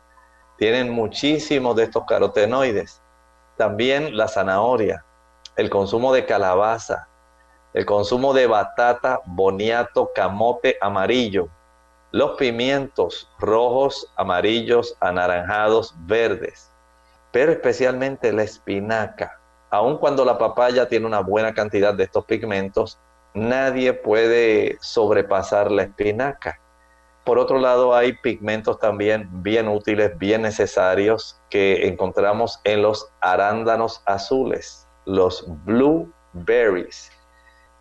[0.60, 3.01] tienen muchísimos de estos carotenoides.
[3.55, 5.05] También la zanahoria,
[5.55, 7.07] el consumo de calabaza,
[7.74, 11.47] el consumo de batata, boniato, camote amarillo,
[12.12, 16.70] los pimientos rojos, amarillos, anaranjados, verdes,
[17.32, 19.39] pero especialmente la espinaca.
[19.70, 22.99] Aun cuando la papaya tiene una buena cantidad de estos pigmentos,
[23.34, 26.60] nadie puede sobrepasar la espinaca.
[27.30, 34.01] Por otro lado, hay pigmentos también bien útiles, bien necesarios que encontramos en los arándanos
[34.07, 37.11] azules, los blueberries.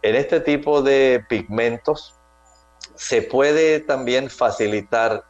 [0.02, 2.14] En este tipo de pigmentos
[2.94, 5.24] se puede también facilitar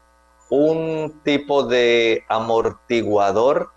[0.50, 3.70] un tipo de amortiguador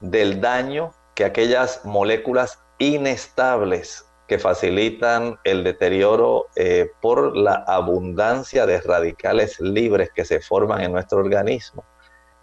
[0.00, 8.80] del daño que aquellas moléculas inestables que facilitan el deterioro eh, por la abundancia de
[8.80, 11.84] radicales libres que se forman en nuestro organismo.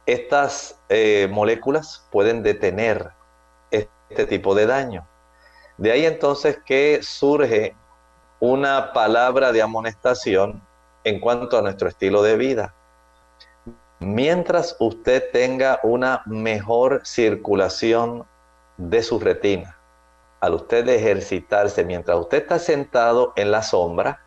[0.06, 3.12] Estas eh, moléculas pueden detener
[3.72, 5.08] este tipo de daño.
[5.78, 7.76] De ahí entonces que surge
[8.40, 10.62] una palabra de amonestación
[11.04, 12.74] en cuanto a nuestro estilo de vida.
[14.00, 18.26] Mientras usted tenga una mejor circulación
[18.78, 19.78] de su retina,
[20.44, 24.20] al usted ejercitarse, mientras usted está sentado en la sombra,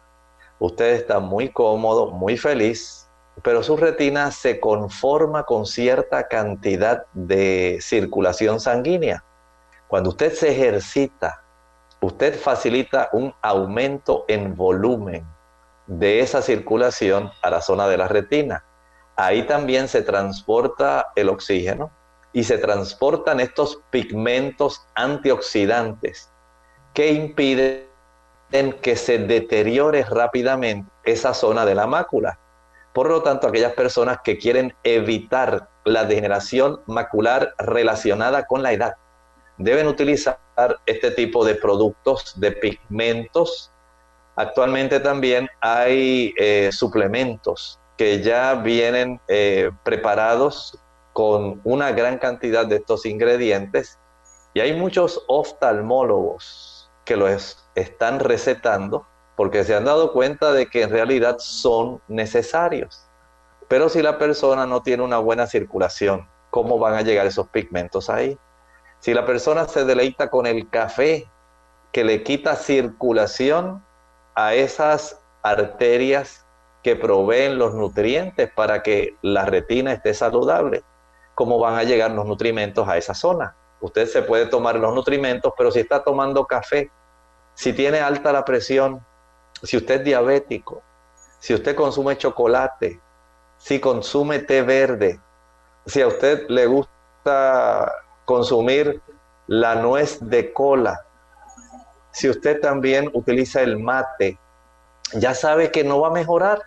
[0.59, 3.07] usted está muy cómodo, muy feliz,
[3.43, 9.25] pero su retina se conforma con cierta cantidad de circulación sanguínea.
[9.89, 11.43] Cuando usted se ejercita,
[12.01, 15.23] usted facilita un aumento en volumen
[15.87, 18.65] de esa circulación a la zona de la retina.
[19.17, 21.91] Ahí también se transporta el oxígeno
[22.37, 26.31] y se transportan estos pigmentos antioxidantes
[26.93, 27.87] que impiden
[28.83, 32.39] que se deteriore rápidamente esa zona de la mácula.
[32.93, 38.97] Por lo tanto, aquellas personas que quieren evitar la degeneración macular relacionada con la edad
[39.57, 40.39] deben utilizar
[40.85, 43.73] este tipo de productos, de pigmentos
[44.37, 50.79] Actualmente también hay eh, suplementos que ya vienen eh, preparados
[51.17, 53.99] con una gran cantidad de estos ingredientes
[54.53, 60.83] y hay muchos oftalmólogos que los están recetando porque se han dado cuenta de que
[60.83, 63.07] en realidad son necesarios.
[63.67, 68.11] Pero si la persona no tiene una buena circulación, ¿cómo van a llegar esos pigmentos
[68.11, 68.37] ahí?
[69.01, 71.31] Si la persona se deleita con el café
[71.93, 73.83] que le quita circulación,
[74.35, 76.45] a esas arterias
[76.83, 80.85] que proveen los nutrientes para que la retina esté saludable.
[81.37, 83.55] ¿Cómo van a llegar los nutrimentos a esa zona?
[83.83, 86.91] Usted se puede tomar los nutrimentos, pero si está tomando café,
[87.53, 89.05] si tiene alta la presión,
[89.63, 90.83] si usted es diabético,
[91.39, 92.99] si usted consume chocolate,
[93.59, 95.21] si consume té verde,
[95.85, 97.93] si a usted le gusta
[98.25, 99.03] consumir
[99.47, 101.05] la nuez de cola,
[102.13, 104.39] si usted también utiliza el mate,
[105.13, 106.63] ya sabe que no va a mejorar,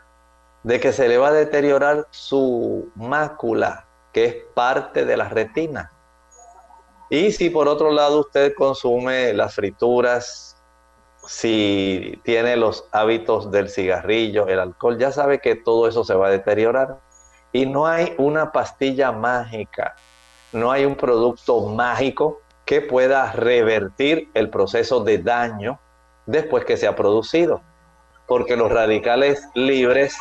[0.61, 3.87] de que se le va a deteriorar su mácula,
[4.19, 5.93] que es parte de la retina.
[7.09, 10.57] Y si por otro lado usted consume las frituras,
[11.25, 16.27] si tiene los hábitos del cigarrillo, el alcohol, ya sabe que todo eso se va
[16.27, 16.97] a deteriorar.
[17.53, 19.95] Y no hay una pastilla mágica,
[20.51, 25.79] no hay un producto mágico que pueda revertir el proceso de daño
[26.25, 27.61] después que se ha producido.
[28.27, 30.13] Porque los radicales libres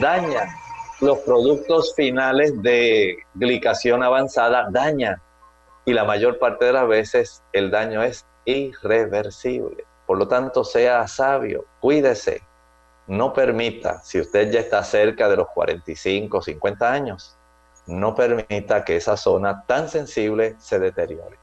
[0.00, 0.48] dañan
[1.02, 5.20] los productos finales de glicación avanzada, dañan.
[5.84, 9.84] Y la mayor parte de las veces el daño es irreversible.
[10.06, 12.42] Por lo tanto, sea sabio, cuídese.
[13.08, 17.36] No permita, si usted ya está cerca de los 45, 50 años,
[17.86, 21.36] no permita que esa zona tan sensible se deteriore.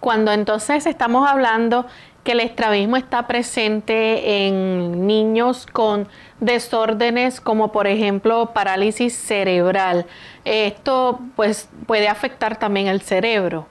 [0.00, 1.86] Cuando entonces estamos hablando
[2.24, 6.08] que el estrabismo está presente en niños con
[6.40, 10.06] desórdenes como por ejemplo parálisis cerebral,
[10.44, 13.66] esto pues puede afectar también el cerebro.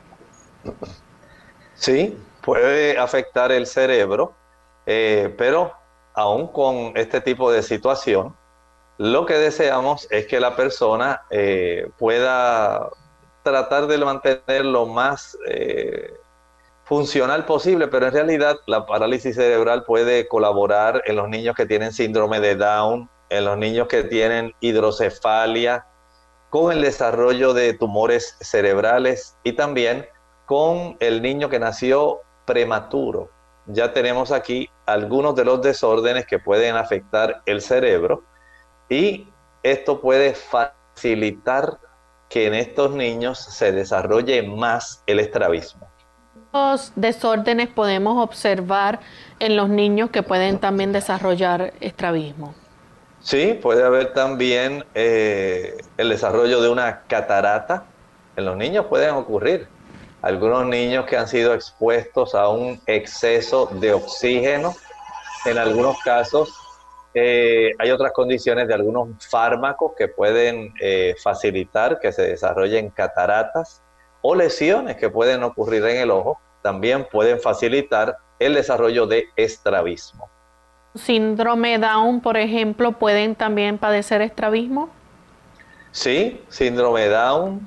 [1.73, 4.34] Sí, puede afectar el cerebro,
[4.86, 5.73] eh, pero
[6.13, 8.36] aún con este tipo de situación,
[8.97, 12.89] lo que deseamos es que la persona eh, pueda
[13.45, 16.17] tratar de mantener lo más eh,
[16.83, 21.93] funcional posible, pero en realidad la parálisis cerebral puede colaborar en los niños que tienen
[21.93, 25.85] síndrome de Down, en los niños que tienen hidrocefalia,
[26.49, 30.07] con el desarrollo de tumores cerebrales y también
[30.47, 33.29] con el niño que nació prematuro.
[33.67, 38.23] Ya tenemos aquí algunos de los desórdenes que pueden afectar el cerebro
[38.89, 39.27] y
[39.61, 41.77] esto puede facilitar
[42.36, 45.88] que en estos niños se desarrolle más el estrabismo.
[46.51, 48.99] ¿Los desórdenes podemos observar
[49.39, 52.53] en los niños que pueden también desarrollar estrabismo?
[53.21, 57.86] Sí, puede haber también eh, el desarrollo de una catarata.
[58.36, 59.69] En los niños pueden ocurrir.
[60.21, 64.75] Algunos niños que han sido expuestos a un exceso de oxígeno,
[65.45, 66.64] en algunos casos
[67.18, 73.82] eh, hay otras condiciones de algunos fármacos que pueden eh, facilitar que se desarrollen cataratas
[74.22, 80.30] o lesiones que pueden ocurrir en el ojo, también pueden facilitar el desarrollo de estrabismo.
[80.93, 84.89] Síndrome Down, por ejemplo, pueden también padecer estrabismo.
[85.91, 87.61] Sí, síndrome Down,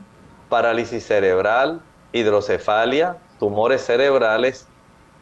[0.51, 1.81] parálisis cerebral,
[2.13, 4.67] hidrocefalia, tumores cerebrales,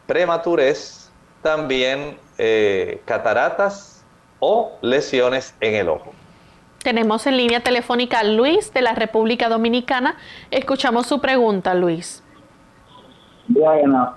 [0.05, 1.09] prematurez,
[1.41, 3.96] también eh, cataratas
[4.39, 6.11] o lesiones en el ojo.
[6.83, 10.15] Tenemos en línea telefónica a Luis de la República Dominicana.
[10.51, 12.23] Escuchamos su pregunta, Luis.
[13.47, 14.15] Bueno,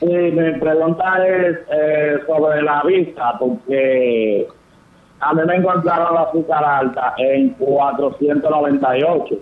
[0.00, 4.48] mi pregunta es eh, sobre la vista, porque
[5.20, 9.34] a mí me encontraron la azúcar alta en 498.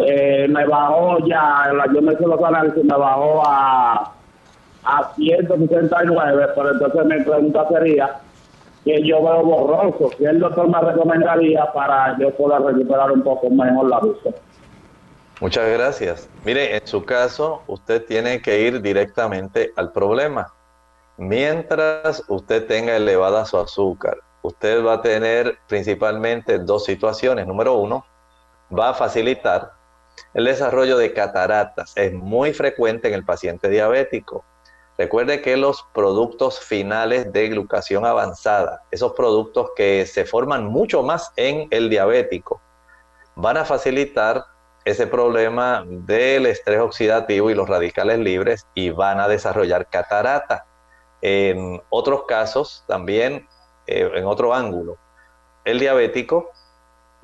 [0.00, 4.12] Eh, me bajó ya, yo me hice los análisis, me bajó a,
[4.84, 8.20] a 169, pero entonces mi pregunta sería
[8.88, 10.08] que yo veo borroso.
[10.16, 14.30] que el doctor me recomendaría para yo poder recuperar un poco mejor la vista?
[15.42, 16.30] Muchas gracias.
[16.42, 20.54] Mire, en su caso, usted tiene que ir directamente al problema.
[21.18, 27.46] Mientras usted tenga elevada su azúcar, usted va a tener principalmente dos situaciones.
[27.46, 28.06] Número uno,
[28.76, 29.72] va a facilitar
[30.32, 31.92] el desarrollo de cataratas.
[31.94, 34.44] Es muy frecuente en el paciente diabético.
[34.98, 41.30] Recuerde que los productos finales de glucación avanzada, esos productos que se forman mucho más
[41.36, 42.60] en el diabético,
[43.36, 44.44] van a facilitar
[44.84, 50.66] ese problema del estrés oxidativo y los radicales libres y van a desarrollar catarata.
[51.22, 53.46] En otros casos, también
[53.86, 54.98] eh, en otro ángulo,
[55.64, 56.50] el diabético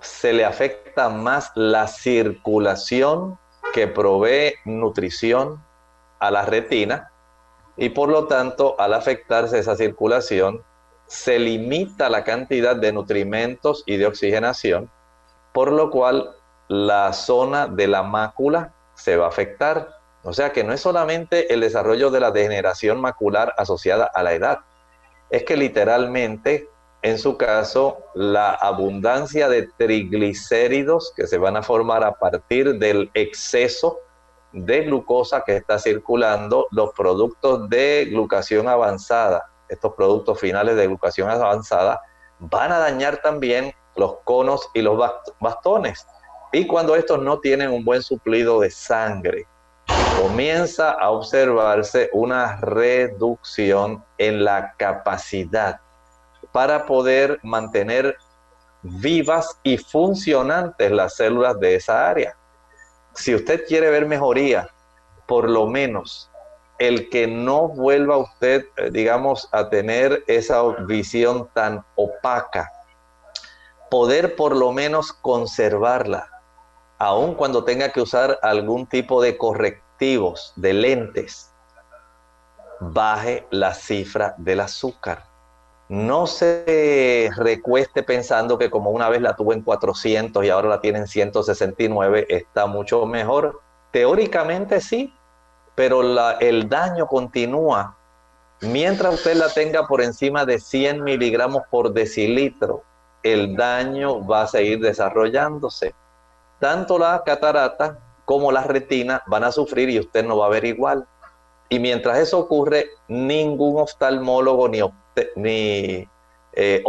[0.01, 3.37] se le afecta más la circulación
[3.73, 5.61] que provee nutrición
[6.21, 7.11] a la retina
[7.77, 10.63] y por lo tanto al afectarse esa circulación
[11.07, 14.91] se limita la cantidad de nutrimentos y de oxigenación,
[15.53, 16.37] por lo cual
[16.69, 19.89] la zona de la mácula se va a afectar.
[20.23, 24.33] O sea que no es solamente el desarrollo de la degeneración macular asociada a la
[24.33, 24.61] edad,
[25.31, 26.69] es que literalmente
[27.03, 33.11] en su caso la abundancia de triglicéridos que se van a formar a partir del
[33.13, 33.99] exceso
[34.55, 41.29] de glucosa que está circulando, los productos de glucación avanzada, estos productos finales de glucación
[41.29, 42.01] avanzada,
[42.39, 44.99] van a dañar también los conos y los
[45.41, 46.07] bastones.
[46.53, 49.49] Y cuando estos no tienen un buen suplido de sangre,
[50.15, 55.81] comienza a observarse una reducción en la capacidad
[56.53, 58.17] para poder mantener
[58.83, 62.37] vivas y funcionantes las células de esa área
[63.15, 64.69] si usted quiere ver mejoría,
[65.27, 66.31] por lo menos
[66.79, 72.71] el que no vuelva usted, eh, digamos, a tener esa visión tan opaca,
[73.91, 76.29] poder por lo menos conservarla,
[76.99, 81.53] aun cuando tenga que usar algún tipo de correctivos, de lentes,
[82.81, 85.34] baje la cifra del azúcar
[85.89, 90.81] no se recueste pensando que como una vez la tuvo en 400 y ahora la
[90.81, 93.61] tiene en 169, está mucho mejor.
[93.91, 95.15] Teóricamente sí,
[95.75, 96.03] pero
[96.41, 97.97] el daño continúa.
[98.63, 102.83] Mientras usted la tenga por encima de 100 miligramos por decilitro,
[103.23, 105.95] el daño va a seguir desarrollándose.
[106.61, 110.65] Tanto la catarata como la retina van a sufrir y usted no va a ver
[110.65, 111.07] igual.
[111.69, 114.81] Y mientras eso ocurre, ningún oftalmólogo ni,
[115.37, 116.09] ni
[116.53, 116.83] eh,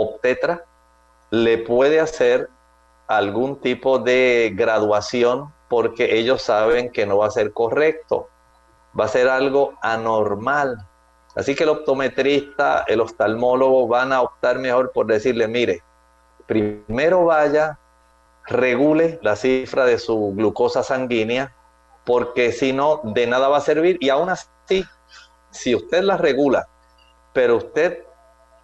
[1.31, 2.49] le puede hacer
[3.07, 8.29] algún tipo de graduación porque ellos saben que no va a ser correcto,
[8.97, 10.87] va a ser algo anormal.
[11.35, 15.83] Así que el optometrista, el oftalmólogo van a optar mejor por decirle, mire,
[16.45, 17.77] primero vaya,
[18.45, 21.53] regule la cifra de su glucosa sanguínea,
[22.05, 23.97] porque si no, de nada va a servir.
[23.99, 24.85] Y aún así,
[25.49, 26.67] si usted la regula,
[27.33, 28.05] pero usted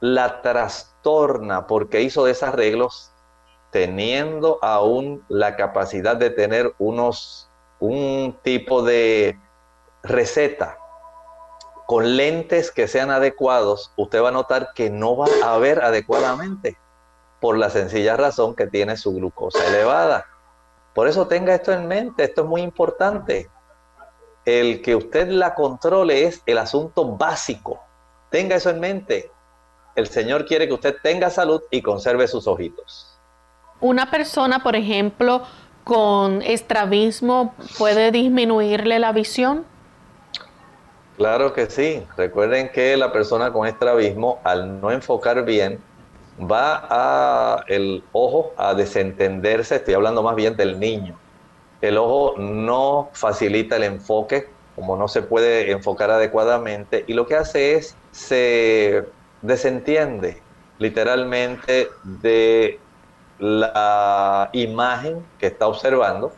[0.02, 3.14] la trastorna porque hizo desarreglos,
[3.72, 7.49] teniendo aún la capacidad de tener unos,
[7.80, 9.39] un tipo de
[10.04, 10.78] receta
[11.88, 16.78] con lentes que sean adecuados, usted va a notar que no va a ver adecuadamente
[17.41, 20.26] por la sencilla razón que tiene su glucosa elevada.
[20.93, 23.49] Por eso tenga esto en mente, esto es muy importante.
[24.45, 27.82] El que usted la controle es el asunto básico.
[28.30, 29.32] Tenga eso en mente.
[29.96, 33.20] El Señor quiere que usted tenga salud y conserve sus ojitos.
[33.80, 35.44] Una persona, por ejemplo,
[35.84, 39.66] con estrabismo puede disminuirle la visión.
[41.18, 42.04] Claro que sí.
[42.16, 45.80] Recuerden que la persona con estrabismo, al no enfocar bien,
[46.39, 49.76] va a el ojo a desentenderse.
[49.76, 51.18] Estoy hablando más bien del niño.
[51.82, 57.36] El ojo no facilita el enfoque, como no se puede enfocar adecuadamente, y lo que
[57.36, 59.04] hace es se
[59.42, 60.42] desentiende
[60.78, 62.80] literalmente de
[63.39, 66.32] la imagen que está observando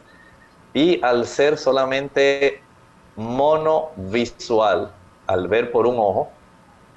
[0.74, 2.62] y al ser solamente
[3.16, 4.92] monovisual,
[5.28, 6.32] al ver por un ojo,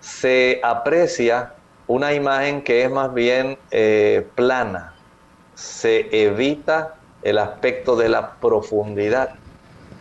[0.00, 1.54] se aprecia
[1.86, 4.94] una imagen que es más bien eh, plana,
[5.54, 9.30] se evita el aspecto de la profundidad.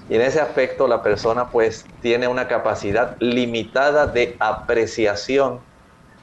[0.07, 5.61] Y en ese aspecto la persona pues tiene una capacidad limitada de apreciación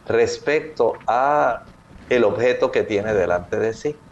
[0.04, 1.62] respecto a
[2.08, 4.04] el objeto que tiene delante de sí.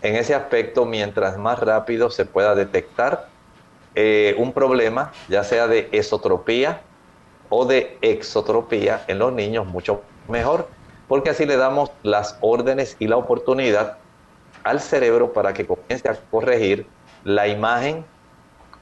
[0.00, 3.32] En ese aspecto, mientras más rápido se pueda detectar
[3.94, 6.88] eh, un problema, ya sea de esotropía
[7.48, 10.74] o de exotropía en los niños, mucho mejor,
[11.06, 13.98] porque así le damos las órdenes y la oportunidad
[14.64, 16.92] al cerebro para que comience a corregir
[17.22, 18.10] la imagen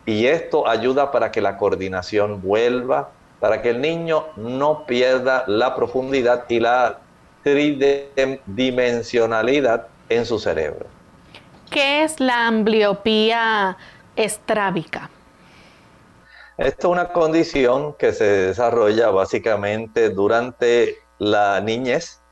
[0.07, 5.77] y esto ayuda para que la coordinación vuelva, para que el niño no pierda la
[5.77, 7.01] profundidad y la
[7.43, 10.87] tridimensionalidad en su cerebro.
[11.71, 13.77] ¿Qué es la ambliopía
[14.17, 15.11] estrábica?
[16.57, 22.23] Esta es una condición que se desarrolla básicamente durante la niñez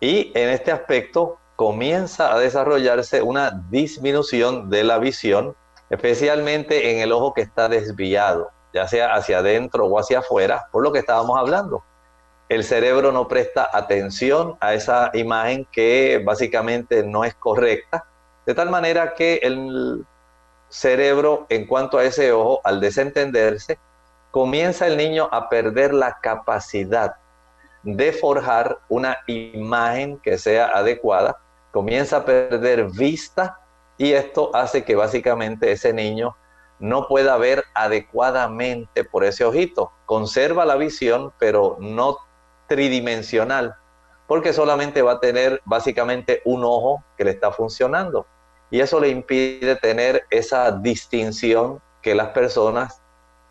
[0.00, 5.54] y en este aspecto comienza a desarrollarse una disminución de la visión,
[5.90, 10.82] especialmente en el ojo que está desviado ya sea hacia adentro o hacia afuera, por
[10.82, 11.82] lo que estábamos hablando.
[12.50, 18.04] El cerebro no presta atención a esa imagen que básicamente no es correcta,
[18.44, 20.04] de tal manera que el
[20.68, 23.78] cerebro, en cuanto a ese ojo, al desentenderse,
[24.30, 27.14] comienza el niño a perder la capacidad
[27.82, 31.38] de forjar una imagen que sea adecuada,
[31.72, 33.58] comienza a perder vista
[33.96, 36.36] y esto hace que básicamente ese niño
[36.78, 39.92] no pueda ver adecuadamente por ese ojito.
[40.04, 42.18] Conserva la visión, pero no
[42.66, 43.74] tridimensional,
[44.26, 48.26] porque solamente va a tener básicamente un ojo que le está funcionando.
[48.70, 53.00] Y eso le impide tener esa distinción que las personas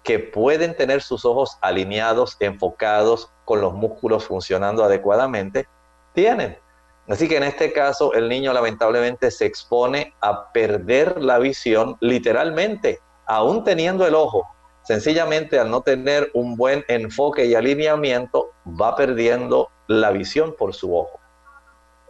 [0.03, 5.67] que pueden tener sus ojos alineados, enfocados, con los músculos funcionando adecuadamente,
[6.13, 6.57] tienen.
[7.07, 12.99] Así que en este caso el niño lamentablemente se expone a perder la visión literalmente
[13.25, 14.47] aún teniendo el ojo,
[14.83, 20.95] sencillamente al no tener un buen enfoque y alineamiento, va perdiendo la visión por su
[20.95, 21.19] ojo.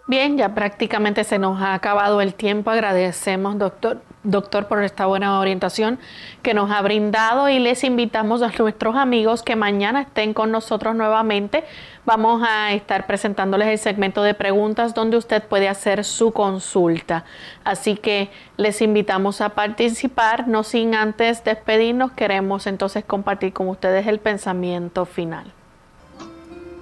[0.08, 2.70] Bien, ya prácticamente se nos ha acabado el tiempo.
[2.70, 5.98] Agradecemos, doctor, doctor, por esta buena orientación
[6.44, 10.96] que nos ha brindado y les invitamos a nuestros amigos que mañana estén con nosotros
[10.96, 11.64] nuevamente.
[12.06, 17.26] Vamos a estar presentándoles el segmento de preguntas donde usted puede hacer su consulta.
[17.64, 20.48] Así que les invitamos a participar.
[20.48, 25.52] No sin antes despedirnos, queremos entonces compartir con ustedes el pensamiento final.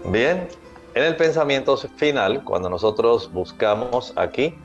[0.06, 0.50] Bien,
[0.96, 4.56] en el pensamiento final, cuando nosotros buscamos aquí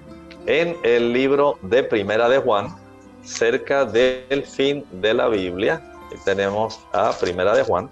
[0.47, 2.74] en el libro de Primera de Juan,
[3.22, 5.83] cerca del fin de la Biblia,
[6.24, 7.89] tenemos a Primera de Juan.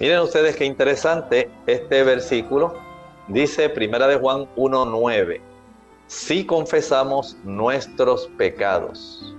[0.00, 2.74] Miren ustedes qué interesante este versículo.
[3.28, 5.40] Dice Primera de Juan 1.9.
[6.06, 9.34] si confesamos nuestros pecados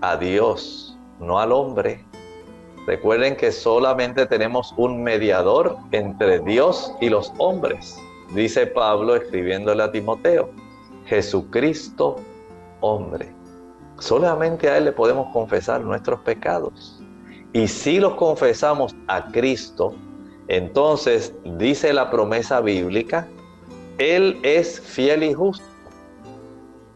[0.00, 2.04] a Dios, no al hombre.
[2.90, 7.96] Recuerden que solamente tenemos un mediador entre Dios y los hombres,
[8.34, 10.50] dice Pablo escribiéndole a Timoteo,
[11.06, 12.16] Jesucristo
[12.80, 13.32] hombre.
[14.00, 17.00] Solamente a Él le podemos confesar nuestros pecados.
[17.52, 19.94] Y si los confesamos a Cristo,
[20.48, 23.28] entonces dice la promesa bíblica,
[23.98, 25.64] Él es fiel y justo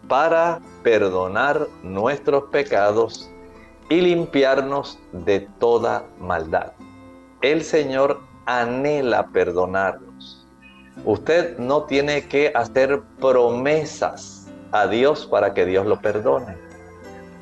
[0.08, 3.30] para perdonar nuestros pecados
[3.94, 6.72] y limpiarnos de toda maldad.
[7.42, 10.44] El Señor anhela perdonarnos.
[11.04, 16.56] Usted no tiene que hacer promesas a Dios para que Dios lo perdone.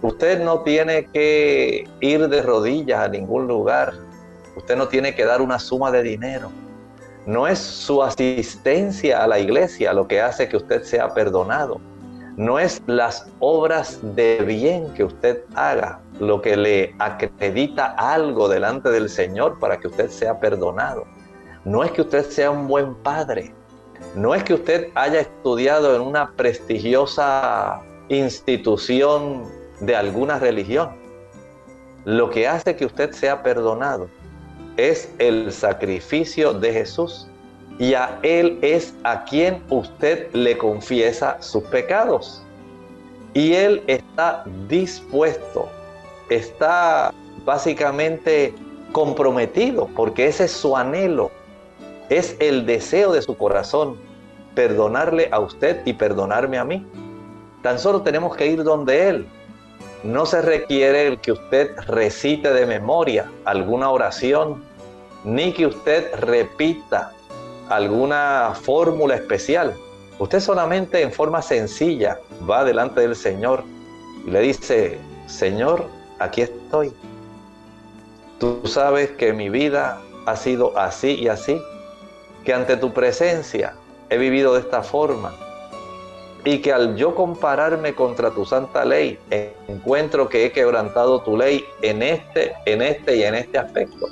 [0.03, 3.95] Usted no tiene que ir de rodillas a ningún lugar.
[4.55, 6.51] Usted no tiene que dar una suma de dinero.
[7.25, 11.81] No es su asistencia a la iglesia lo que hace que usted sea perdonado
[12.37, 18.91] no es las obras de bien que usted haga lo que le acredita algo delante
[18.91, 21.05] del Señor para que usted sea perdonado.
[21.65, 23.55] No es que usted sea un buen padre.
[24.15, 29.45] No es que usted haya estudiado en una prestigiosa institución
[29.81, 30.91] de alguna religión.
[32.05, 34.09] Lo que hace que usted sea perdonado
[34.77, 37.29] es el sacrificio de Jesús
[37.79, 42.43] y a Él es a quien usted le confiesa sus pecados.
[43.35, 45.69] Y Él está dispuesto,
[46.37, 47.13] está
[47.45, 48.55] básicamente
[48.93, 51.31] comprometido, porque ese es su anhelo,
[52.09, 53.97] es el deseo de su corazón,
[54.55, 56.87] perdonarle a usted y perdonarme a mí.
[57.63, 59.27] Tan solo tenemos que ir donde Él.
[60.03, 64.63] No se requiere el que usted recite de memoria alguna oración,
[65.25, 67.13] ni que usted repita
[67.69, 69.75] alguna fórmula especial.
[70.19, 72.19] Usted solamente en forma sencilla
[72.49, 73.65] va delante del Señor
[74.27, 75.87] y le dice, Señor,
[76.23, 76.93] aquí estoy.
[78.39, 81.61] Tú sabes que mi vida ha sido así y así,
[82.45, 83.75] que ante tu presencia
[84.11, 85.33] he vivido de esta forma
[86.45, 89.19] y que al yo compararme contra tu santa ley,
[89.69, 94.07] encuentro que he quebrantado tu ley en este, en este y en este aspecto.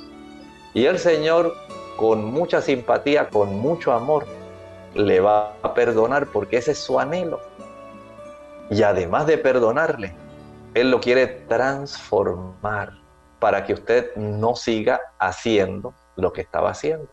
[0.73, 1.53] Y el Señor
[1.97, 4.25] con mucha simpatía, con mucho amor,
[4.95, 7.41] le va a perdonar porque ese es su anhelo.
[8.69, 10.15] Y además de perdonarle,
[10.73, 12.93] Él lo quiere transformar
[13.39, 17.09] para que usted no siga haciendo lo que estaba haciendo.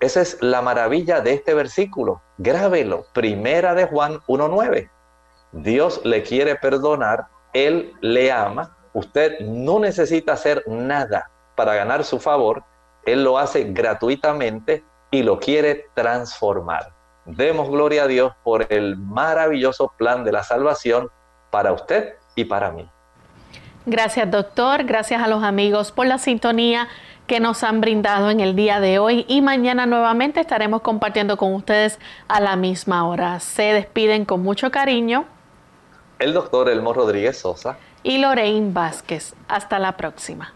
[0.00, 2.22] Esa es la maravilla de este versículo.
[2.38, 3.06] Grábelo.
[3.12, 4.90] Primera de Juan 1.9.
[5.52, 8.76] Dios le quiere perdonar, Él le ama.
[8.92, 12.62] Usted no necesita hacer nada para ganar su favor
[13.06, 16.92] él lo hace gratuitamente y lo quiere transformar.
[17.24, 21.08] Demos gloria a Dios por el maravilloso plan de la salvación
[21.50, 22.88] para usted y para mí.
[23.86, 26.88] Gracias doctor, gracias a los amigos por la sintonía
[27.26, 31.54] que nos han brindado en el día de hoy y mañana nuevamente estaremos compartiendo con
[31.54, 33.40] ustedes a la misma hora.
[33.40, 35.24] Se despiden con mucho cariño.
[36.18, 37.78] El doctor Elmo Rodríguez Sosa.
[38.02, 39.34] Y Lorraine Vázquez.
[39.48, 40.55] Hasta la próxima.